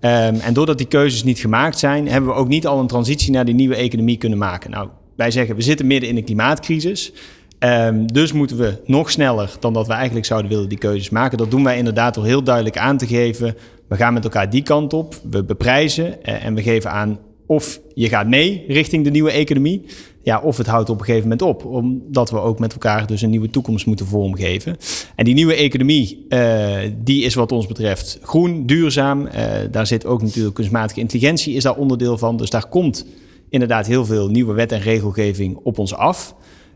[0.00, 0.10] Um,
[0.40, 3.44] en doordat die keuzes niet gemaakt zijn, hebben we ook niet al een transitie naar
[3.44, 4.70] die nieuwe economie kunnen maken.
[4.70, 7.12] Nou, wij zeggen we zitten midden in een klimaatcrisis.
[7.58, 11.38] Um, dus moeten we nog sneller dan dat we eigenlijk zouden willen die keuzes maken.
[11.38, 13.56] Dat doen wij inderdaad door heel duidelijk aan te geven.
[13.88, 15.20] We gaan met elkaar die kant op.
[15.30, 19.84] We beprijzen uh, en we geven aan of je gaat mee richting de nieuwe economie.
[20.22, 21.64] Ja, of het houdt op een gegeven moment op.
[21.64, 24.76] Omdat we ook met elkaar dus een nieuwe toekomst moeten vormgeven.
[25.16, 29.26] En die nieuwe economie, uh, die is wat ons betreft groen, duurzaam.
[29.26, 29.32] Uh,
[29.70, 32.36] daar zit ook natuurlijk kunstmatige intelligentie is daar onderdeel van.
[32.36, 33.06] Dus daar komt
[33.48, 36.34] inderdaad heel veel nieuwe wet en regelgeving op ons af.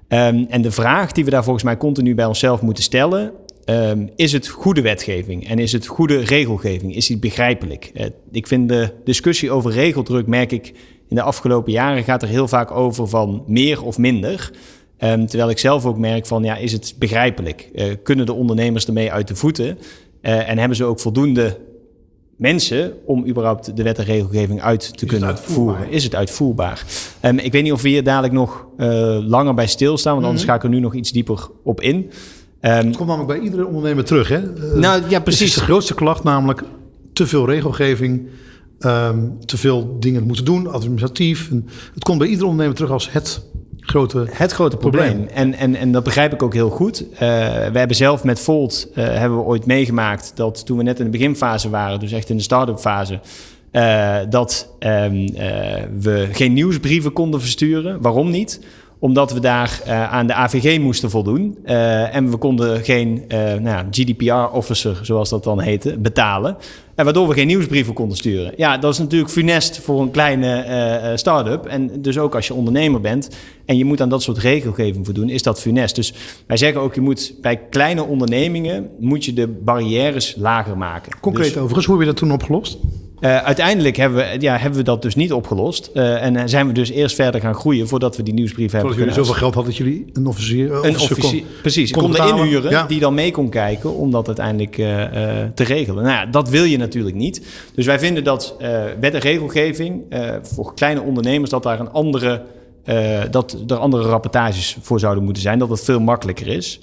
[0.09, 3.33] Um, en de vraag die we daar volgens mij continu bij onszelf moeten stellen,
[3.65, 6.95] um, is het goede wetgeving en is het goede regelgeving?
[6.95, 7.91] Is die begrijpelijk?
[7.95, 10.73] Uh, ik vind de discussie over regeldruk, merk ik
[11.09, 14.51] in de afgelopen jaren, gaat er heel vaak over van meer of minder.
[14.99, 17.71] Um, terwijl ik zelf ook merk van, ja, is het begrijpelijk?
[17.75, 19.79] Uh, kunnen de ondernemers ermee uit de voeten?
[20.23, 21.59] Uh, en hebben ze ook voldoende
[22.37, 25.91] mensen om überhaupt de wet en regelgeving uit te Is kunnen voeren.
[25.91, 26.85] Is het uitvoerbaar?
[27.23, 28.67] Um, ik weet niet of we hier dadelijk nog
[29.27, 30.53] langer bij stilstaan, want anders Mhm.
[30.53, 32.11] ga ik er nu nog iets dieper op in.
[32.63, 34.29] Um, Het komt namelijk bij iedere ondernemer terug.
[34.29, 34.37] Hè?
[34.37, 35.47] Eh, Nou, ja, precies.
[35.49, 36.63] is de grootste klacht namelijk
[37.13, 38.29] te veel regelgeving,
[38.79, 41.51] ehm, te veel dingen moeten doen, administratief.
[41.51, 43.43] En het komt bij iedere ondernemer terug als het
[43.81, 45.27] grote Het grote probleem.
[45.27, 47.05] En, en, en dat begrijp ik ook heel goed.
[47.13, 50.99] Uh, we hebben zelf met Volt uh, hebben we ooit meegemaakt dat toen we net
[50.99, 53.21] in de beginfase waren, dus echt in de start-up fase,
[53.73, 55.29] uh, dat um, uh,
[55.99, 58.01] we geen nieuwsbrieven konden versturen.
[58.01, 58.61] Waarom niet?
[59.03, 61.59] Omdat we daar uh, aan de AVG moesten voldoen.
[61.65, 66.57] Uh, en we konden geen uh, nou GDPR-officer, zoals dat dan heette, betalen.
[66.95, 68.53] En waardoor we geen nieuwsbrieven konden sturen.
[68.57, 71.67] Ja, dat is natuurlijk funest voor een kleine start-up.
[71.67, 73.29] En dus ook als je ondernemer bent
[73.67, 75.95] en je moet aan dat soort regelgeving voldoen, is dat funest.
[75.95, 76.15] Dus
[76.47, 81.13] wij zeggen ook, je moet bij kleine ondernemingen moet je de barrières lager maken.
[81.21, 82.79] Concreet dus, overigens, hoe heb je dat toen opgelost?
[83.23, 85.91] Uh, uiteindelijk hebben we, ja, hebben we dat dus niet opgelost.
[85.95, 89.13] Uh, en zijn we dus eerst verder gaan groeien voordat we die nieuwsbrief hebben jullie
[89.13, 92.71] zoveel geld hadden dat jullie een officier, uh, een officier kon, precies, kon konden inhuren
[92.71, 92.87] Ja.
[92.87, 94.75] die dan mee kon kijken om dat uiteindelijk
[95.55, 96.05] te regelen.
[96.05, 97.47] Nou ja, dat wil je natuurlijk niet.
[97.75, 98.57] Dus wij vinden dat
[99.01, 100.03] wet en regelgeving
[100.43, 102.43] voor kleine ondernemers dat daar een andere
[103.31, 106.81] dat er andere rapportages voor zouden moeten zijn, dat het veel makkelijker is.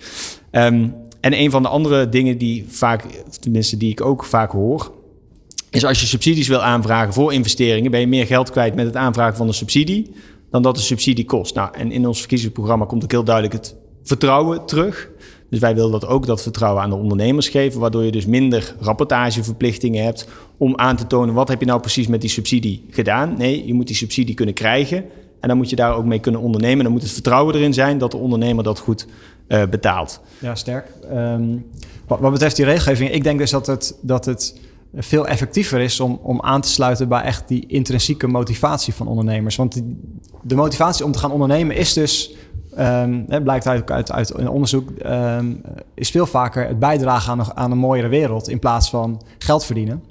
[0.51, 3.03] Um, en een van de andere dingen die vaak,
[3.39, 4.91] tenminste die ik ook vaak hoor,
[5.69, 8.95] is als je subsidies wil aanvragen voor investeringen, ben je meer geld kwijt met het
[8.95, 10.11] aanvragen van een subsidie
[10.51, 11.55] dan dat de subsidie kost.
[11.55, 15.09] Nou, en in ons verkiezingsprogramma komt ook heel duidelijk het vertrouwen terug.
[15.49, 18.75] Dus wij willen dat ook dat vertrouwen aan de ondernemers geven, waardoor je dus minder
[18.79, 23.35] rapportageverplichtingen hebt om aan te tonen wat heb je nou precies met die subsidie gedaan.
[23.37, 25.05] Nee, je moet die subsidie kunnen krijgen
[25.39, 26.83] en dan moet je daar ook mee kunnen ondernemen.
[26.83, 29.07] Dan moet het vertrouwen erin zijn dat de ondernemer dat goed
[29.47, 30.21] uh, betaalt.
[30.39, 30.91] Ja, sterk.
[31.11, 31.65] Um,
[32.07, 34.59] wat, wat, betreft die regelgeving, ik denk dus dat het, dat het
[34.95, 39.55] veel effectiever is om, om aan te sluiten bij echt die intrinsieke motivatie van ondernemers.
[39.55, 39.99] Want die,
[40.43, 42.35] de motivatie om te gaan ondernemen is dus,
[42.79, 45.61] um, hè, blijkt uit, uit, uit een onderzoek, um,
[45.93, 49.65] is veel vaker het bijdragen aan een, aan een mooiere wereld in plaats van geld
[49.65, 50.03] verdienen.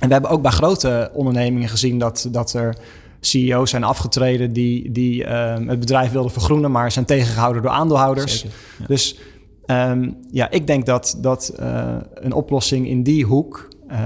[0.00, 2.76] En we hebben ook bij grote ondernemingen gezien dat, dat er
[3.20, 8.40] CEO's zijn afgetreden die, die um, het bedrijf wilden vergroenen, maar zijn tegengehouden door aandeelhouders.
[8.40, 8.86] Zeker, ja.
[8.86, 9.18] Dus
[9.66, 13.98] um, ja, ik denk dat, dat uh, een oplossing in die hoek uh,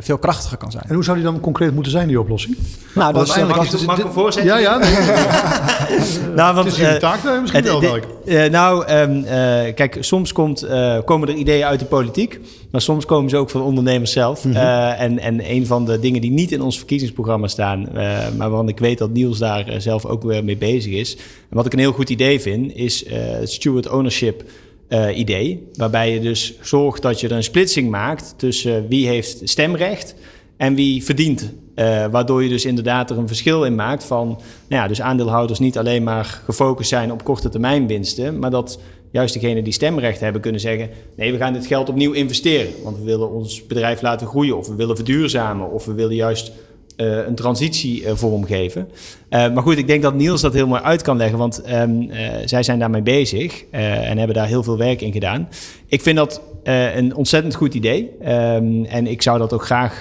[0.00, 0.84] veel krachtiger kan zijn.
[0.88, 2.56] En hoe zou die dan concreet moeten zijn, die oplossing?
[2.94, 3.36] Nou, dat is,
[3.74, 4.78] is mag ik Ja, ja.
[4.78, 4.90] nee.
[6.36, 8.00] nou, want, het is jullie eh, taak, nee, misschien wel.
[8.26, 12.40] eh, nou, ehm, eh, kijk, soms komt, eh, komen er ideeën uit de politiek,
[12.70, 14.44] maar soms komen ze ook van ondernemers zelf.
[14.44, 14.56] Mhm.
[14.56, 17.94] Eh, en, en een van de dingen die niet in ons verkiezingsprogramma staan, eh,
[18.36, 21.16] maar waarvan ik weet dat Niels daar eh, zelf ook weer mee bezig is.
[21.50, 24.42] En wat ik een heel goed idee vind, is eh steward ownership
[24.88, 25.68] eh, idee.
[25.72, 30.14] Waarbij je dus zorgt dat je er een splitsing maakt tussen wie heeft stemrecht
[30.56, 31.52] en wie verdient.
[31.74, 34.28] Uh, waardoor je dus inderdaad er een verschil in maakt van...
[34.68, 38.38] Nou ja, dus aandeelhouders niet alleen maar gefocust zijn op korte termijn winsten...
[38.38, 38.80] maar dat
[39.10, 40.90] juist degenen die stemrecht hebben kunnen zeggen...
[41.16, 42.72] nee, we gaan dit geld opnieuw investeren.
[42.82, 45.70] Want we willen ons bedrijf laten groeien of we willen verduurzamen...
[45.70, 46.52] of we willen juist
[46.96, 48.88] een transitie uh, vormgeven.
[49.30, 52.10] Uh, maar goed, ik denk dat Niels dat heel mooi uit kan leggen, want um,
[52.44, 55.48] zij zijn daarmee bezig en hebben daar heel veel werk in gedaan.
[55.86, 60.00] Ik vind dat een ontzettend goed idee um, en ik zou dat ook graag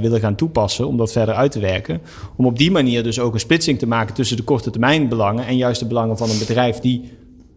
[0.00, 2.00] willen gaan toepassen om dat verder uit te werken.
[2.36, 5.46] Om op die manier dus ook een splitsing te maken tussen de korte termijn belangen
[5.46, 7.10] en juist de belangen van een bedrijf die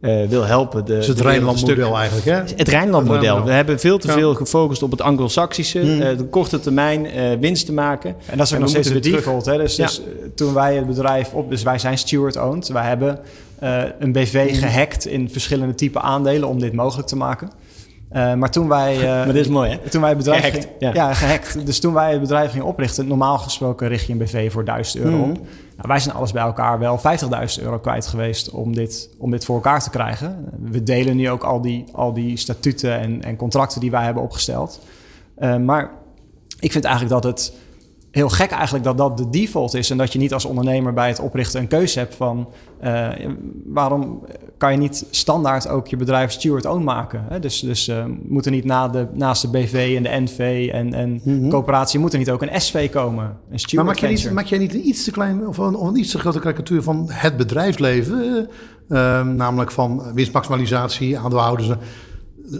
[0.03, 0.85] uh, wil helpen.
[0.85, 2.55] De, dus het Rijnlandmodel eigenlijk, hè?
[2.55, 3.43] Het Rijnlandmodel.
[3.43, 6.01] We hebben veel te veel gefocust op het Anglo-Saxische, mm.
[6.01, 8.15] uh, de korte termijn uh, winst te maken.
[8.25, 9.45] En dat is ook nog steeds de default.
[9.45, 9.57] Hè?
[9.57, 9.85] Dus, ja.
[9.85, 10.01] dus
[10.35, 12.67] toen wij het bedrijf op, dus wij zijn steward-owned.
[12.67, 13.19] Wij hebben
[13.99, 14.55] een BV mm.
[14.55, 17.49] gehackt in verschillende type aandelen om dit mogelijk te maken.
[18.13, 18.97] Uh, maar toen wij.
[18.97, 19.89] Uh, maar dit is mooi, hè?
[19.89, 20.43] Toen wij het bedrijf.
[20.43, 20.93] Gehackt, ging, ja.
[20.93, 21.13] ja.
[21.13, 21.65] gehackt.
[21.65, 25.03] Dus toen wij het bedrijf gingen oprichten, normaal gesproken richt je een BV voor 1000
[25.03, 25.23] euro mm.
[25.23, 25.37] op.
[25.75, 26.99] Nou, wij zijn alles bij elkaar wel
[27.57, 30.45] 50.000 euro kwijt geweest om dit, om dit voor elkaar te krijgen.
[30.59, 34.23] We delen nu ook al die, al die statuten en, en contracten die wij hebben
[34.23, 34.79] opgesteld.
[35.39, 35.91] Uh, maar
[36.59, 37.53] ik vind eigenlijk dat het
[38.13, 39.89] heel gek eigenlijk dat dat de default is.
[39.89, 42.49] En dat je niet als ondernemer bij het oprichten een keuze hebt van...
[42.83, 43.09] Uh,
[43.65, 44.25] waarom
[44.57, 47.25] kan je niet standaard ook je bedrijf steward-owned maken?
[47.29, 47.39] Hè?
[47.39, 50.93] Dus, dus uh, moet er niet na de, naast de BV en de NV en,
[50.93, 51.49] en mm -hmm.
[51.49, 51.99] coöperatie...
[51.99, 53.37] moet er niet ook een SV komen?
[53.51, 55.87] Een maar maak jij, niet, maak jij niet een iets te klein of een, of
[55.87, 58.49] een iets te grote karikatuur van het bedrijfsleven?
[58.89, 61.69] Uh, namelijk van winstmaximalisatie, aandeelhouders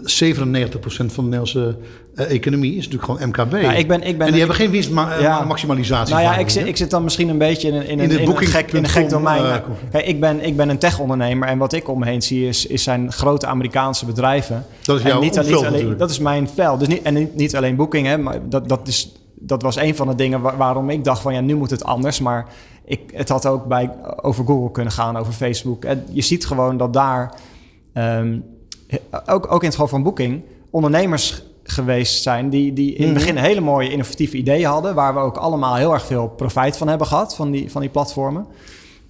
[0.86, 1.76] van de Nederlandse
[2.14, 3.62] uh, economie is natuurlijk gewoon MKB.
[3.62, 6.14] Ja, ik ben, ik ben, en die hebben geen winstmaximalisatie.
[6.14, 6.20] Ja.
[6.20, 8.18] Nou ja, ik zit, ik zit dan misschien een beetje in een, in een, in
[8.18, 9.44] in een, gek, in een gek domein.
[9.44, 9.54] Uh,
[9.90, 12.66] Kijk, ik, ben, ik ben een tech-ondernemer en wat ik om me heen zie is,
[12.66, 14.66] is zijn grote Amerikaanse bedrijven.
[14.82, 16.78] Dat is jouw niet, niet alleen, Dat is mijn vel.
[16.78, 19.96] Dus niet, en niet, niet alleen Booking, hè, maar dat, dat, is, dat was een
[19.96, 22.20] van de dingen waar, waarom ik dacht van ja, nu moet het anders.
[22.20, 22.48] Maar
[22.84, 23.90] ik, het had ook bij,
[24.22, 25.84] over Google kunnen gaan, over Facebook.
[25.84, 27.34] En je ziet gewoon dat daar...
[27.94, 28.44] Um,
[29.26, 33.18] ook, ook in het geval van Booking, ondernemers geweest zijn die, die in het mhm.
[33.18, 36.88] begin hele mooie innovatieve ideeën hadden, waar we ook allemaal heel erg veel profijt van
[36.88, 38.46] hebben gehad, van die, van die platformen.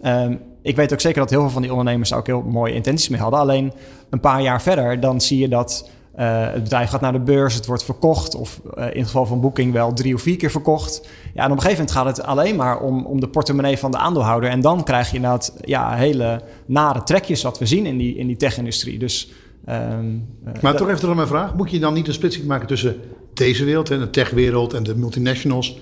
[0.02, 3.08] Um, ik weet ook zeker dat heel veel van die ondernemers ook heel mooie intenties
[3.08, 3.40] mee hadden.
[3.40, 3.72] Alleen
[4.10, 7.54] een paar jaar verder, dan zie je dat uh, het bedrijf gaat naar de beurs,
[7.54, 10.50] het wordt verkocht, of uh, in het geval van Booking wel drie of vier keer
[10.50, 11.08] verkocht.
[11.34, 13.90] Ja, en op een gegeven moment gaat het alleen maar om, om de portemonnee van
[13.90, 14.50] de aandeelhouder.
[14.50, 18.26] En dan krijg je inderdaad ja, hele nare trekjes wat we zien in die, in
[18.26, 18.98] die tech-industrie.
[18.98, 19.32] Dus
[19.68, 20.28] Um,
[20.60, 21.54] maar toch even terug mijn vraag.
[21.54, 22.96] Moet je dan niet een splitsing maken tussen
[23.34, 25.80] deze wereld, en de techwereld en de multinationals...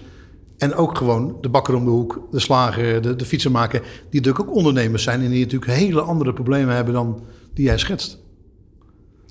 [0.59, 3.81] en ook gewoon de bakker om de hoek, de slager, de, de fietsenmaker...
[3.81, 7.23] die natuurlijk ook ondernemers zijn en die natuurlijk hele andere problemen hebben dan
[7.55, 8.19] die jij schetst?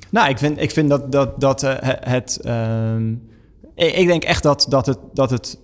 [0.09, 2.39] Nou, ik vind, ik vind dat, dat, dat uh, het...
[2.45, 3.29] Um,
[3.75, 5.59] ik, denk echt dat, dat, het, dat het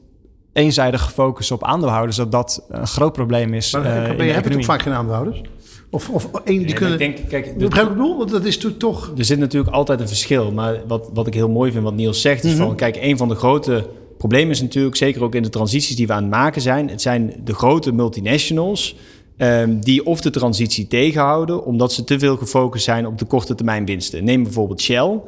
[0.53, 2.17] eenzijdig focus op aandeelhouders...
[2.17, 5.41] dat dat een groot probleem is Maar uh, je hebt natuurlijk vaak geen aandeelhouders?
[5.89, 6.99] Of, of één die kunnen.
[6.99, 8.17] Ik denk, kijk, dat ik bedoel?
[8.17, 9.13] Want dat is toch.
[9.17, 10.51] Er zit natuurlijk altijd een verschil.
[10.51, 12.63] Maar wat, wat ik heel mooi vind, wat Niels zegt, is mhm.
[12.63, 16.07] van: kijk, een van de grote problemen is natuurlijk, zeker ook in de transities die
[16.07, 18.95] we aan het maken zijn, het zijn de grote multinationals.
[19.39, 23.55] Um, die of de transitie tegenhouden omdat ze te veel gefocust zijn op de korte
[23.55, 24.23] termijn winsten.
[24.23, 25.19] Neem bijvoorbeeld Shell.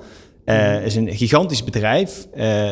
[0.49, 2.71] Uh, is een gigantisch bedrijf, uh,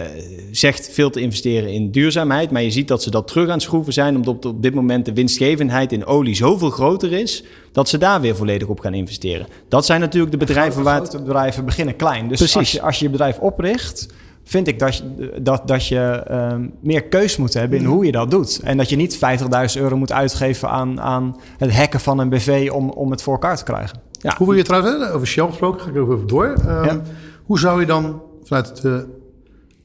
[0.52, 3.62] zegt veel te investeren in duurzaamheid, maar je ziet dat ze dat terug aan het
[3.62, 7.98] schroeven zijn, omdat op dit moment de winstgevendheid in olie zoveel groter is, dat ze
[7.98, 9.48] daar weer volledig op gaan investeren.
[9.70, 10.98] Dat zijn natuurlijk de bedrijven waar...
[10.98, 12.28] Grote bedrijven beginnen klein.
[12.28, 14.08] Dus als je, als je je bedrijf opricht,
[14.44, 18.12] vind ik dat je, dat, dat je um, meer keus moet hebben in hoe je
[18.12, 18.60] dat doet.
[18.64, 22.70] En dat je niet 50.000 euro moet uitgeven aan, aan het hacken van een BV
[22.74, 24.00] om, om het voor elkaar te krijgen.
[24.12, 24.36] Ja.
[24.38, 26.46] Hoe wil je trouwens, over Shell gesproken, ga ik ook even door.
[26.46, 27.02] Um, ja.
[27.48, 29.06] Hoe zou je dan vanuit de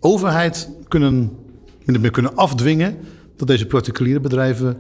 [0.00, 1.30] overheid kunnen,
[2.10, 2.96] kunnen afdwingen
[3.36, 4.76] dat deze particuliere bedrijven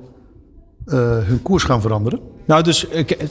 [0.86, 2.20] uh, hun koers gaan veranderen?
[2.44, 3.26] Nou, dus ik, eh,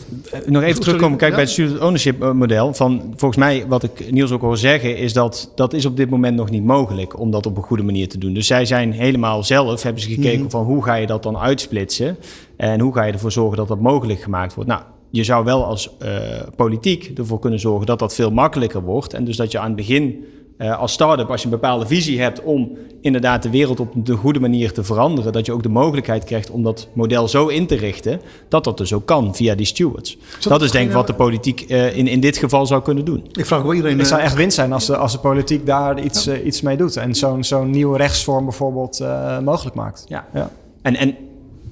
[0.45, 1.17] nog even terugkomen.
[1.17, 2.73] Kijk, bij het student ownership eh, model.
[2.73, 6.09] Van, volgens mij, wat ik Niels ook hoor zeggen, is dat dat is op dit
[6.09, 8.33] moment nog niet mogelijk om dat op een goede manier te doen.
[8.33, 10.49] Dus zij zijn helemaal zelf, hebben ze gekeken mm -hmm.
[10.49, 12.17] van hoe ga je dat dan uitsplitsen
[12.55, 14.69] en hoe ga je ervoor zorgen dat dat mogelijk gemaakt wordt.
[14.69, 14.81] Nou,
[15.12, 16.09] je zou wel als uh,
[16.55, 19.14] politiek ervoor kunnen zorgen dat dat veel makkelijker wordt.
[19.14, 20.26] En dus dat je aan het begin
[20.57, 24.14] uh, als start-up, als je een bepaalde visie hebt om inderdaad de wereld op de
[24.14, 27.68] goede manier te veranderen, dat je ook de mogelijkheid krijgt om dat model zo in
[27.68, 30.18] te richten, dat dat dus ook kan via die stewards.
[30.39, 33.05] Dat, dat is denk ik wat de politiek uh, in, in dit geval zou kunnen
[33.05, 33.28] doen.
[33.32, 33.97] Ik vraag wel iedereen...
[33.97, 36.38] Het zou echt winst zijn als de, als de politiek daar iets, ja.
[36.38, 39.03] iets mee doet en zo'n zo'n nieuwe rechtsvorm bijvoorbeeld
[39.43, 40.05] mogelijk maakt.
[40.07, 40.28] Ja.
[40.34, 40.51] ja.
[40.82, 41.16] En, en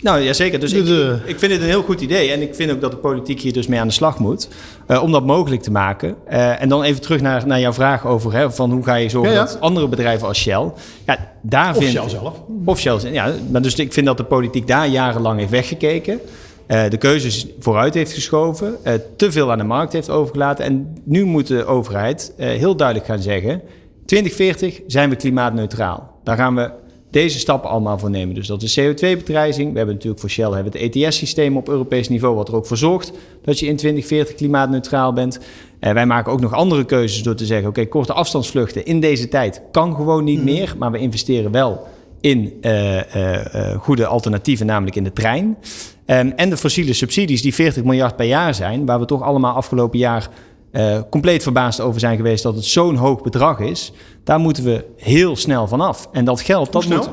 [0.01, 0.59] Nou ja, zeker.
[0.59, 2.31] Dus De- ik, de- ik, ik vind het een heel goed idee.
[2.31, 4.47] En ik vind ook dat de politiek hier dus mee aan de slag moet.
[4.87, 6.15] eh, om dat mogelijk te maken.
[6.27, 9.09] Eh, en dan even terug naar, naar jouw vraag over hè, van hoe ga je
[9.09, 9.45] zorgen Ja, ja.
[9.45, 10.71] dat andere bedrijven als Shell.
[11.05, 12.41] Ja, daar Of vind, Shell zelf.
[12.65, 13.33] Of Shell, ja.
[13.51, 16.19] Maar dus ik vind dat de politiek daar jarenlang heeft weggekeken.
[16.67, 18.75] eh, de keuzes vooruit heeft geschoven.
[19.17, 20.65] te veel aan de markt heeft overgelaten.
[20.65, 23.61] En nu moet de overheid heel duidelijk gaan zeggen...
[24.05, 26.19] 2040 zijn we klimaatneutraal.
[26.23, 26.69] Daar gaan we
[27.09, 28.35] deze stappen allemaal voor nemen.
[28.35, 29.71] Dus dat is CO2-beprijzing.
[29.71, 32.35] We hebben natuurlijk voor Shell hebben het ETS-systeem op Europees niveau...
[32.35, 35.39] wat er ook voor zorgt dat je in 2040 klimaatneutraal bent.
[35.79, 37.69] Eh, wij maken ook nog andere keuzes door te zeggen...
[37.69, 40.75] oké, korte afstandsvluchten in deze tijd kan gewoon niet meer...
[40.77, 41.87] maar we investeren wel
[42.21, 45.57] in eh, eh, eh, goede alternatieven, namelijk in de trein.
[46.05, 48.85] Ehm, en de fossiele subsidies, die 40 miljard per jaar zijn...
[48.85, 50.29] waar we toch allemaal afgelopen jaar
[50.71, 52.43] eh, compleet verbaasd over zijn geweest...
[52.43, 53.91] dat het zo'n hoog bedrag is.
[54.23, 56.09] Daar moeten we heel snel vanaf.
[56.11, 56.97] En dat geld, dat snel?
[56.97, 57.09] moet...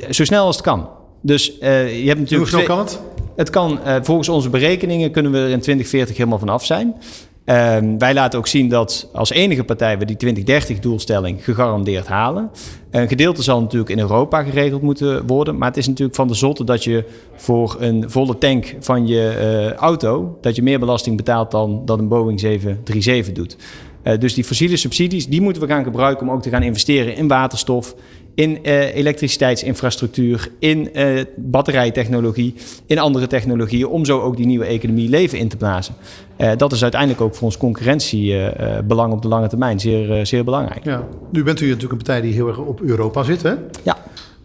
[0.00, 0.88] eh, zo snel als het kan.
[1.22, 2.50] Dus eh, je hebt Hoe natuurlijk...
[2.50, 3.00] snel twee- kan het?
[3.36, 6.94] het kan, volgens onze berekeningen kunnen we er in 2040 helemaal vanaf zijn.
[7.44, 12.50] Ehm, wij laten ook zien dat als enige partij we die 2030-doelstelling gegarandeerd halen.
[12.90, 15.58] Een gedeelte zal natuurlijk in Europa geregeld moeten worden.
[15.58, 17.04] Maar het is natuurlijk van de zotte dat je
[17.36, 20.38] voor een volle tank van je eh, auto...
[20.40, 23.56] dat je meer belasting betaalt dan dat een Boeing 737 doet.
[24.02, 27.16] Eh, dus die fossiele subsidies, die moeten we gaan gebruiken om ook te gaan investeren
[27.16, 27.94] in waterstof,
[28.34, 32.54] in eh, elektriciteitsinfrastructuur, in eh, batterijtechnologie,
[32.86, 35.94] in andere technologieën, om zo ook die nieuwe economie leven in te blazen.
[36.36, 40.84] Eh, dat is uiteindelijk ook voor ons concurrentiebelang op de lange termijn zeer, zeer belangrijk.
[40.84, 41.08] Ja.
[41.30, 43.54] Nu bent u natuurlijk een partij die heel erg op Europa zit, hè?
[43.82, 43.96] Ja.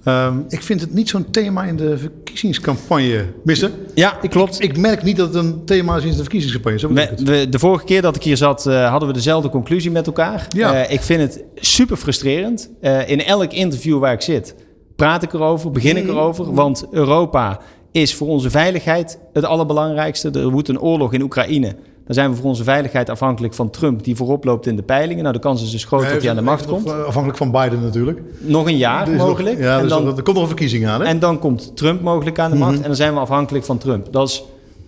[0.08, 3.26] Ehm, ik vind het niet zo'n thema in de verkiezingscampagne.
[3.43, 3.72] Missen?
[3.93, 4.62] Ja, ik, klopt.
[4.64, 6.80] Ik, ik merk niet dat het een thema is in de verkiezingscampagne.
[6.80, 9.91] Zo We, we- de vorige keer dat ik hier zat, eh, hadden we dezelfde conclusie
[9.91, 10.45] met elkaar.
[10.49, 10.74] Ja.
[10.84, 12.70] Eh, ik vind het super frustrerend.
[12.82, 14.55] Eh, in elk interview waar ik zit,
[14.95, 16.53] praat ik erover, begin ik erover.
[16.53, 17.60] Want Europa
[17.91, 20.30] is voor onze veiligheid het allerbelangrijkste.
[20.32, 21.76] Er woedt een oorlog in Oekraïne.
[22.08, 25.22] Dan zijn we voor onze veiligheid afhankelijk van Trump, die voorop loopt in de peilingen.
[25.24, 26.86] Nou, de kans is dus groot dat hij aan de macht komt.
[26.88, 28.22] eh, Afhankelijk van Biden natuurlijk.
[28.39, 29.60] Nog een jaar nog- mogelijk.
[29.60, 31.08] ja, En dus dan- er komt nog een verkiezing aan, hè?
[31.08, 34.08] en dan komt Trump mogelijk aan de macht en dan zijn we afhankelijk van Trump.
[34.12, 34.43] Dat is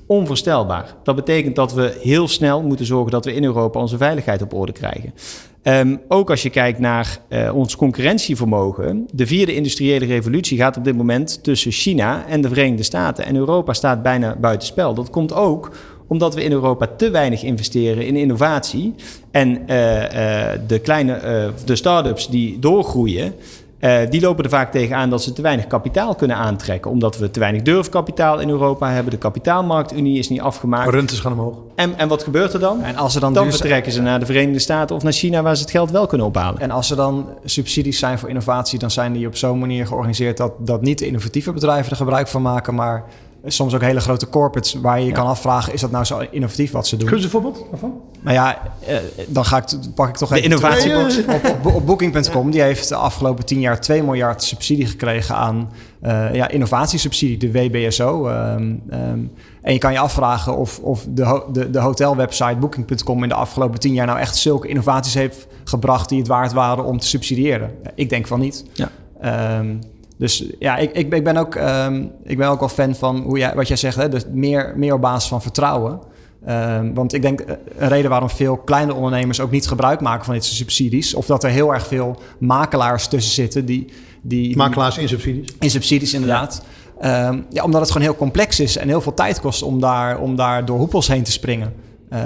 [0.05, 0.95] onvoorstelbaar.
[1.03, 4.53] Dat betekent dat we heel snel moeten zorgen dat we in Europa onze veiligheid op
[4.53, 5.13] orde krijgen.
[5.61, 9.07] Ehm, ook als je kijkt naar eh, ons concurrentievermogen.
[9.13, 13.26] De vierde industriële revolutie gaat op dit moment tussen China en de Verenigde Staten.
[13.26, 14.93] En Europa staat bijna buitenspel.
[14.93, 15.72] Dat komt ook
[16.10, 18.95] omdat we in Europa te weinig investeren in innovatie.
[19.32, 23.34] En eh, eh, de kleine eh, de start-ups die doorgroeien.
[23.80, 26.91] eh, die lopen er vaak tegenaan dat ze te weinig kapitaal kunnen aantrekken.
[26.91, 29.12] Omdat we te weinig durfkapitaal in Europa hebben.
[29.12, 30.89] De kapitaalmarktunie is niet afgemaakt.
[30.93, 31.57] Rentes gaan omhoog.
[31.76, 32.84] En, en wat gebeurt er dan?
[32.84, 35.55] En als er dan, Dan vertrekken ze naar de Verenigde Staten of naar China, waar
[35.55, 36.62] ze het geld wel kunnen ophalen.
[36.62, 40.38] En als er dan subsidies zijn voor innovatie, dan zijn die op zo'n manier georganiseerd
[40.38, 43.03] dat, dat niet de innovatieve bedrijven er gebruik van maken, maar
[43.46, 46.72] soms ook hele grote corporates waar je je kan afvragen, is dat nou zo innovatief
[46.72, 47.08] wat ze doen?
[47.08, 48.02] Kun je een voorbeeld daarvan?
[48.22, 49.66] Maar ja, eh, dan ga ik,
[49.96, 51.14] pak ik toch De even innovatiebox.
[51.16, 51.36] terug.
[51.36, 55.70] Op, op, op Booking.com, die heeft de afgelopen tien jaar 2 miljard subsidie gekregen aan
[56.02, 58.28] eh, ja, innovatiesubsidie, de WBSO.
[58.28, 59.20] ehm, ehm,
[59.62, 63.36] en je kan je afvragen of, of de, ho- de, de hotelwebsite Booking.com in de
[63.36, 67.08] afgelopen tien jaar nou echt zulke innovaties heeft gebracht die het waard waren om te
[67.08, 67.72] subsidiëren.
[67.96, 68.66] Ik denk van niet.
[68.74, 68.90] Ja.
[69.22, 69.76] Ehm,
[70.20, 73.38] dus ja, ik, ik, ik, ben ook, ehm, ik ben ook wel fan van hoe
[73.38, 75.99] jij, wat jij zegt, hè, dus meer, meer op basis van vertrouwen.
[76.45, 80.26] Ehm, want ik denk eh, een reden waarom veel kleine ondernemers ook niet gebruik maken
[80.26, 83.91] van dit soort subsidies, of dat er heel erg veel makelaars tussen zitten die.
[84.22, 85.55] die Makelaars in subsidies.
[85.59, 86.63] in subsidies, inderdaad.
[86.99, 90.20] Ehm, ja, omdat het gewoon heel complex is en heel veel tijd kost om daar,
[90.20, 91.74] om daar door hoepels heen te springen.
[92.10, 92.22] Eh,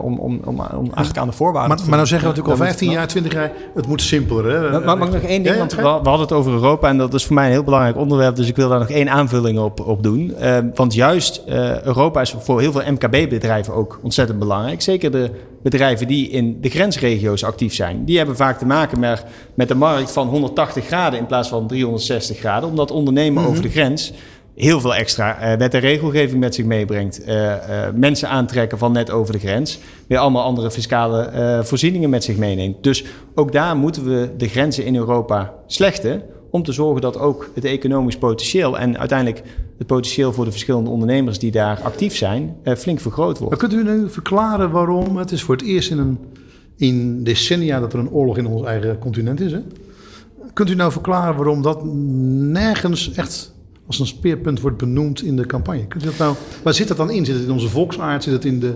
[0.00, 2.60] om, om, om, om eigenlijk aan de voorwaarden Maar, te maar nou zeggen we natuurlijk
[2.60, 4.72] al Daar 15 moet- jaar, 20 jaar, het moet simpeler.
[4.72, 4.80] Hè?
[4.80, 5.54] Maar mag ik nog één ding?
[5.54, 7.96] Ja, want we, hadden het over Europa en dat is voor mij een heel belangrijk
[7.96, 8.36] onderwerp.
[8.36, 10.34] Dus ik wil daar nog één aanvulling op, op doen.
[10.34, 14.82] Eh, want juist eh, Europa is voor heel veel MKB-bedrijven ook ontzettend belangrijk.
[14.82, 15.30] Zeker de
[15.62, 18.04] bedrijven die in de grensregio's actief zijn.
[18.04, 19.24] Die hebben vaak te maken met,
[19.54, 22.68] met een markt van 180 graden in plaats van 360 graden.
[22.68, 24.12] Omdat ondernemen over de grens
[24.56, 27.24] heel veel extra eh, wet en regelgeving met zich meebrengt.
[27.24, 29.78] Eh, eh, mensen aantrekken van net over de grens.
[30.06, 32.82] Weer allemaal andere fiscale voorzieningen met zich meeneemt.
[32.82, 33.04] Dus
[33.34, 36.22] ook daar moeten we de grenzen in Europa slechten.
[36.50, 39.42] Om te zorgen dat ook het economisch potentieel en uiteindelijk
[39.78, 43.58] het potentieel voor de verschillende ondernemers die daar actief zijn, flink vergroot Maar wordt.
[43.58, 46.18] kunt u nu verklaren waarom het is voor het eerst in, een,
[46.76, 49.52] in decennia dat er een oorlog in ons eigen continent is?
[49.52, 49.60] Hè?
[50.52, 53.54] Kunt u nou verklaren waarom dat nergens echt
[53.86, 55.86] als een speerpunt wordt benoemd in de campagne?
[55.86, 57.24] Kunt u dat nou, waar zit dat dan in?
[57.24, 58.22] Zit het in onze volksaard?
[58.22, 58.74] Zit het in de,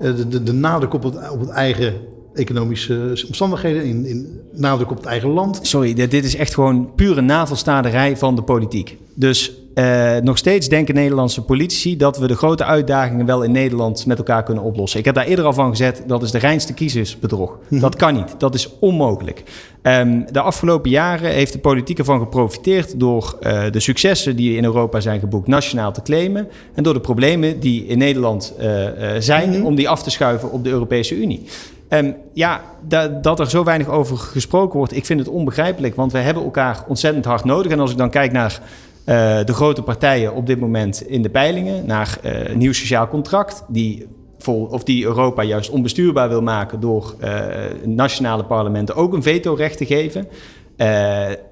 [0.00, 1.94] eh, de, de, nadruk op het, eigen
[2.34, 3.84] economische omstandigheden?
[3.84, 5.58] In, in nadruk op het eigen land?
[5.62, 8.98] Sorry, dit, dit is echt gewoon pure navelstaderij van de politiek.
[9.14, 14.06] Dus eh, nog steeds denken Nederlandse politici dat we de grote uitdagingen wel in Nederland
[14.06, 14.98] met elkaar kunnen oplossen.
[14.98, 17.58] Ik heb daar eerder al van gezet, dat is de reinste kiezersbedrog.
[17.68, 19.42] Dat kan niet, dat is onmogelijk.
[19.82, 24.64] Ehm, de afgelopen jaren heeft de politiek ervan geprofiteerd door eh, de successen die in
[24.64, 28.68] Europa zijn geboekt nationaal te claimen en door de problemen die in Nederland eh,
[29.18, 31.46] zijn om die af te schuiven op de Europese Unie.
[31.88, 35.94] Um, ja, da dat er zo weinig over gesproken wordt, ik vind het onbegrijpelijk.
[35.94, 37.72] Want we hebben elkaar ontzettend hard nodig.
[37.72, 38.60] En als ik dan kijk naar
[39.06, 43.08] uh, de grote partijen op dit moment in de peilingen, naar uh, een nieuw sociaal
[43.08, 44.06] contract, die,
[44.38, 47.28] vol, of die Europa juist onbestuurbaar wil maken door uh,
[47.84, 50.28] nationale parlementen ook een vetorecht te geven.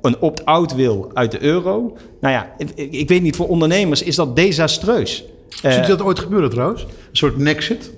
[0.02, 1.96] een opt-out wil uit de euro.
[2.20, 5.24] Nou ja, ik, ik, weet niet, voor ondernemers is dat desastreus.
[5.48, 6.82] Ziet u dat ooit gebeuren trouwens?
[6.82, 7.92] Een soort nexit?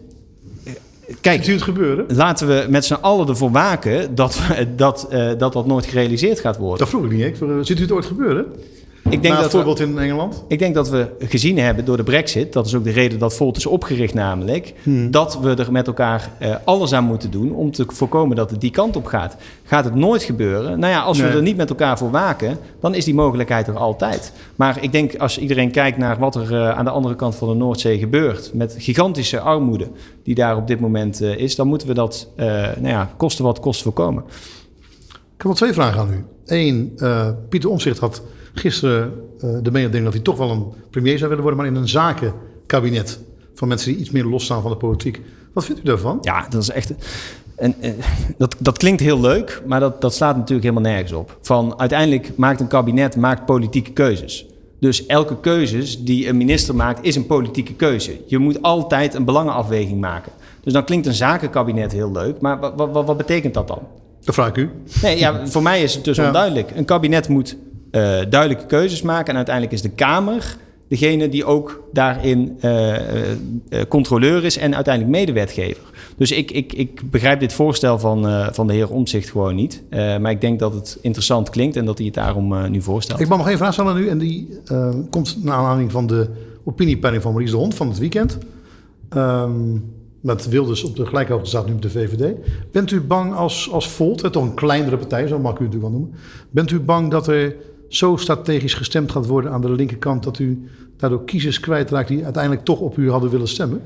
[1.21, 2.05] Kijk, het gebeuren?
[2.09, 4.41] laten we met z'n allen ervoor waken dat,
[4.77, 6.79] dat, dat dat nooit gerealiseerd gaat worden.
[6.79, 7.25] Dat vroeg ik niet.
[7.25, 7.37] Ik.
[7.61, 8.47] Ziet u het ooit gebeuren?
[9.09, 10.45] Ik denk dat voorbeeld we, in Engeland?
[10.49, 13.35] Ik denk dat we gezien hebben door de brexit, dat is ook de reden dat
[13.35, 15.11] Volt is opgericht namelijk, hmm.
[15.11, 18.61] dat we er met elkaar uh, alles aan moeten doen om te voorkomen dat het
[18.61, 19.37] die kant op gaat.
[19.65, 20.79] Gaat het nooit gebeuren?
[20.79, 21.31] Nou ja, als nee.
[21.31, 24.33] we er niet met elkaar voor waken, dan is die mogelijkheid er altijd.
[24.57, 27.49] Maar ik denk als iedereen kijkt naar wat er uh, aan de andere kant van
[27.49, 29.89] de Noordzee gebeurt, met gigantische armoede
[30.23, 33.61] die daar op dit moment uh, is, dan moeten we dat, nou ja, kosten wat
[33.61, 34.23] kost voorkomen.
[35.09, 36.25] Ik heb wel twee vragen aan u.
[36.47, 36.99] Eén,
[37.49, 38.23] Pieter Omzicht had
[38.55, 39.13] gisteren
[39.45, 41.89] uh, de mededeling dat hij toch wel een premier zou willen worden, maar in een
[41.89, 43.21] zakenkabinet
[43.55, 45.21] van mensen die iets meer losstaan van de politiek.
[45.53, 46.19] Wat vindt u daarvan?
[46.21, 46.95] Ja, dat is echt.
[47.57, 47.91] En, uh,
[48.39, 51.39] dat, dat klinkt heel leuk, maar dat, dat slaat natuurlijk helemaal nergens op.
[51.41, 54.47] Van uiteindelijk maakt een kabinet maakt politieke keuzes.
[54.81, 58.21] Dus elke keuze die een minister maakt, is een politieke keuze.
[58.27, 60.33] Je moet altijd een belangenafweging maken.
[60.61, 63.79] Dus dan klinkt een zakenkabinet heel leuk, maar wat, wat, wat betekent dat dan?
[64.25, 64.71] Dat vraag ik u.
[65.03, 66.27] Nee, ja, voor mij is het dus ja.
[66.27, 66.71] onduidelijk.
[66.75, 67.57] Een kabinet moet
[68.29, 69.29] duidelijke keuzes maken.
[69.29, 70.57] En uiteindelijk is de Kamer
[70.89, 72.95] degene die ook daarin uh,
[73.29, 75.83] uh, controleur is en uiteindelijk medewetgever.
[76.17, 79.83] Dus ik, ik, ik begrijp dit voorstel van, van de heer Omzicht gewoon niet.
[79.91, 83.21] maar ik denk dat het interessant klinkt en dat hij het daarom nu voorstelt.
[83.21, 84.09] Ik mag nog één vraag stellen aan u.
[84.09, 84.49] En die
[85.11, 86.29] komt naar aanleiding van de
[86.65, 88.39] opiniepeiling van Maurice de Hond van het weekend.
[89.17, 89.85] Um,
[90.23, 92.35] met Wilders op de gelijkhoogte staat nu op de VVD.
[92.73, 95.93] Bent u bang als, als Volt, toch een kleinere partij, zo mag u het natuurlijk
[95.93, 96.19] wel noemen.
[96.51, 97.57] Bent u bang dat er
[97.95, 102.65] zo strategisch gestemd gaat worden aan de linkerkant dat u daardoor kiezers kwijtraakt die uiteindelijk
[102.65, 103.83] toch op u hadden willen stemmen?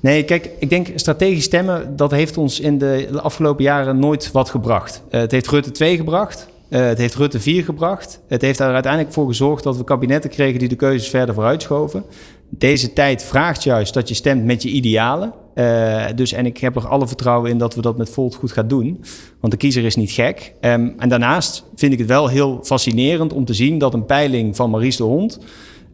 [0.00, 4.50] Nee, kijk, ik denk strategisch stemmen, dat heeft ons in de afgelopen jaren nooit wat
[4.50, 5.02] gebracht.
[5.10, 6.48] Uh, het heeft Rutte 2 gebracht.
[6.68, 8.20] Uh, het heeft Rutte 4 gebracht.
[8.28, 12.04] Het heeft er uiteindelijk voor gezorgd dat we kabinetten kregen die de keuzes verder vooruitschoven.
[12.48, 15.32] Deze tijd vraagt juist dat je stemt met je idealen.
[15.58, 18.52] Uh, dus en ik heb er alle vertrouwen in dat we dat met Volt goed
[18.52, 19.04] gaan doen.
[19.40, 20.52] Want de kiezer is niet gek.
[20.60, 24.56] Um, en daarnaast vind ik het wel heel fascinerend om te zien dat een peiling
[24.56, 25.38] van Maurice de Hond.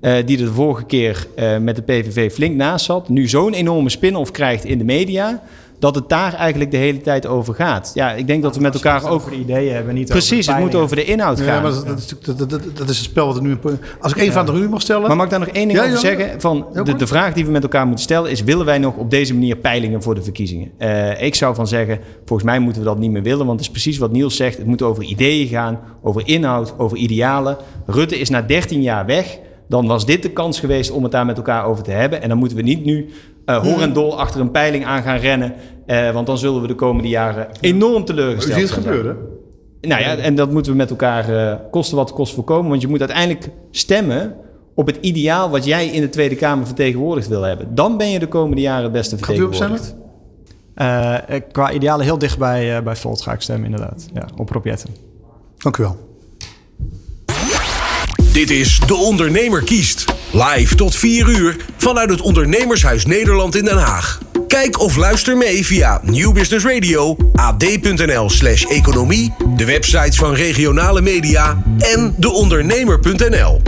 [0.01, 3.09] Uh, die er de vorige keer uh, met de PVV flink naast zat.
[3.09, 5.43] Nu zo'n enorme spin-off krijgt in de media
[5.83, 7.91] dat het daar eigenlijk de hele tijd over gaat.
[7.95, 10.73] Ja, ik denk dat we met elkaar over de ideeën hebben, niet Precies, over het
[10.73, 11.55] moet over de inhoud gaan.
[11.55, 13.59] Ja, maar dat, dat, is, dat, dat, dat is het spel wat er nu...
[14.01, 14.33] Als ik één ja.
[14.33, 15.07] vraag aan u mag stellen...
[15.07, 16.41] Maar mag ik daar nog één ding ja, over ja, zeggen?
[16.41, 18.43] Van de, de vraag die we met elkaar moeten stellen is...
[18.43, 20.71] willen wij nog op deze manier peilingen voor de verkiezingen?
[20.79, 23.47] Uh, ik zou van zeggen, volgens mij moeten we dat niet meer willen...
[23.47, 24.57] want het is precies wat Niels zegt.
[24.57, 27.57] Het moet over ideeën gaan, over inhoud, over idealen.
[27.87, 29.39] Rutte is na 13 jaar weg
[29.73, 32.23] dan was dit de kans geweest om het daar met elkaar over te hebben.
[32.23, 33.09] En dan moeten we niet nu
[33.47, 35.55] uh, hoor en dol achter een peiling aan gaan rennen.
[35.87, 38.65] Uh, want dan zullen we de komende jaren enorm teleurgesteld zijn.
[38.65, 39.17] U ziet het gebeuren?
[39.81, 42.71] Nou ja, en dat moeten we met elkaar uh, kosten wat kost voorkomen.
[42.71, 44.37] Want je moet uiteindelijk stemmen
[44.75, 47.75] op het ideaal wat jij in de Tweede Kamer vertegenwoordigd wil hebben.
[47.75, 49.95] Dan ben je de komende jaren het beste vertegenwoordigd.
[50.77, 51.17] Uh,
[51.53, 54.09] qua idealen heel dicht bij, uh, bij Volt ga ik stemmen, inderdaad.
[54.15, 54.91] Ja, op Rob Jetten.
[55.59, 55.97] Dank u wel.
[58.33, 60.05] Dit is De Ondernemer kiest.
[60.31, 64.21] Live tot 4 uur vanuit het Ondernemershuis Nederland in Den Haag.
[64.47, 71.01] Kijk of luister mee via Nieuw Business Radio, ad.nl slash economie, de websites van regionale
[71.01, 73.61] media en deondernemer.nl.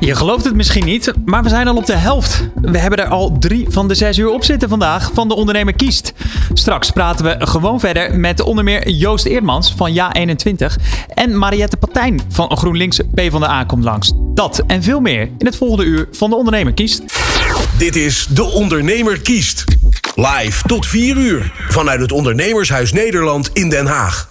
[0.00, 2.48] Je gelooft het misschien niet, maar we zijn al op de helft.
[2.54, 5.74] We hebben er al drie van de zes uur op zitten vandaag van De Ondernemer
[5.74, 6.12] Kiest.
[6.52, 10.66] Straks praten we gewoon verder met onder meer Joost Eerdmans van Ja21
[11.14, 14.12] en Mariette Patijn van GroenLinks PvdA komt langs.
[14.16, 17.02] Dat en veel meer in het volgende uur van De Ondernemer Kiest.
[17.80, 19.64] Dit is De Ondernemer Kiest.
[20.14, 24.29] Live tot 4 uur vanuit het Ondernemershuis Nederland in Den Haag.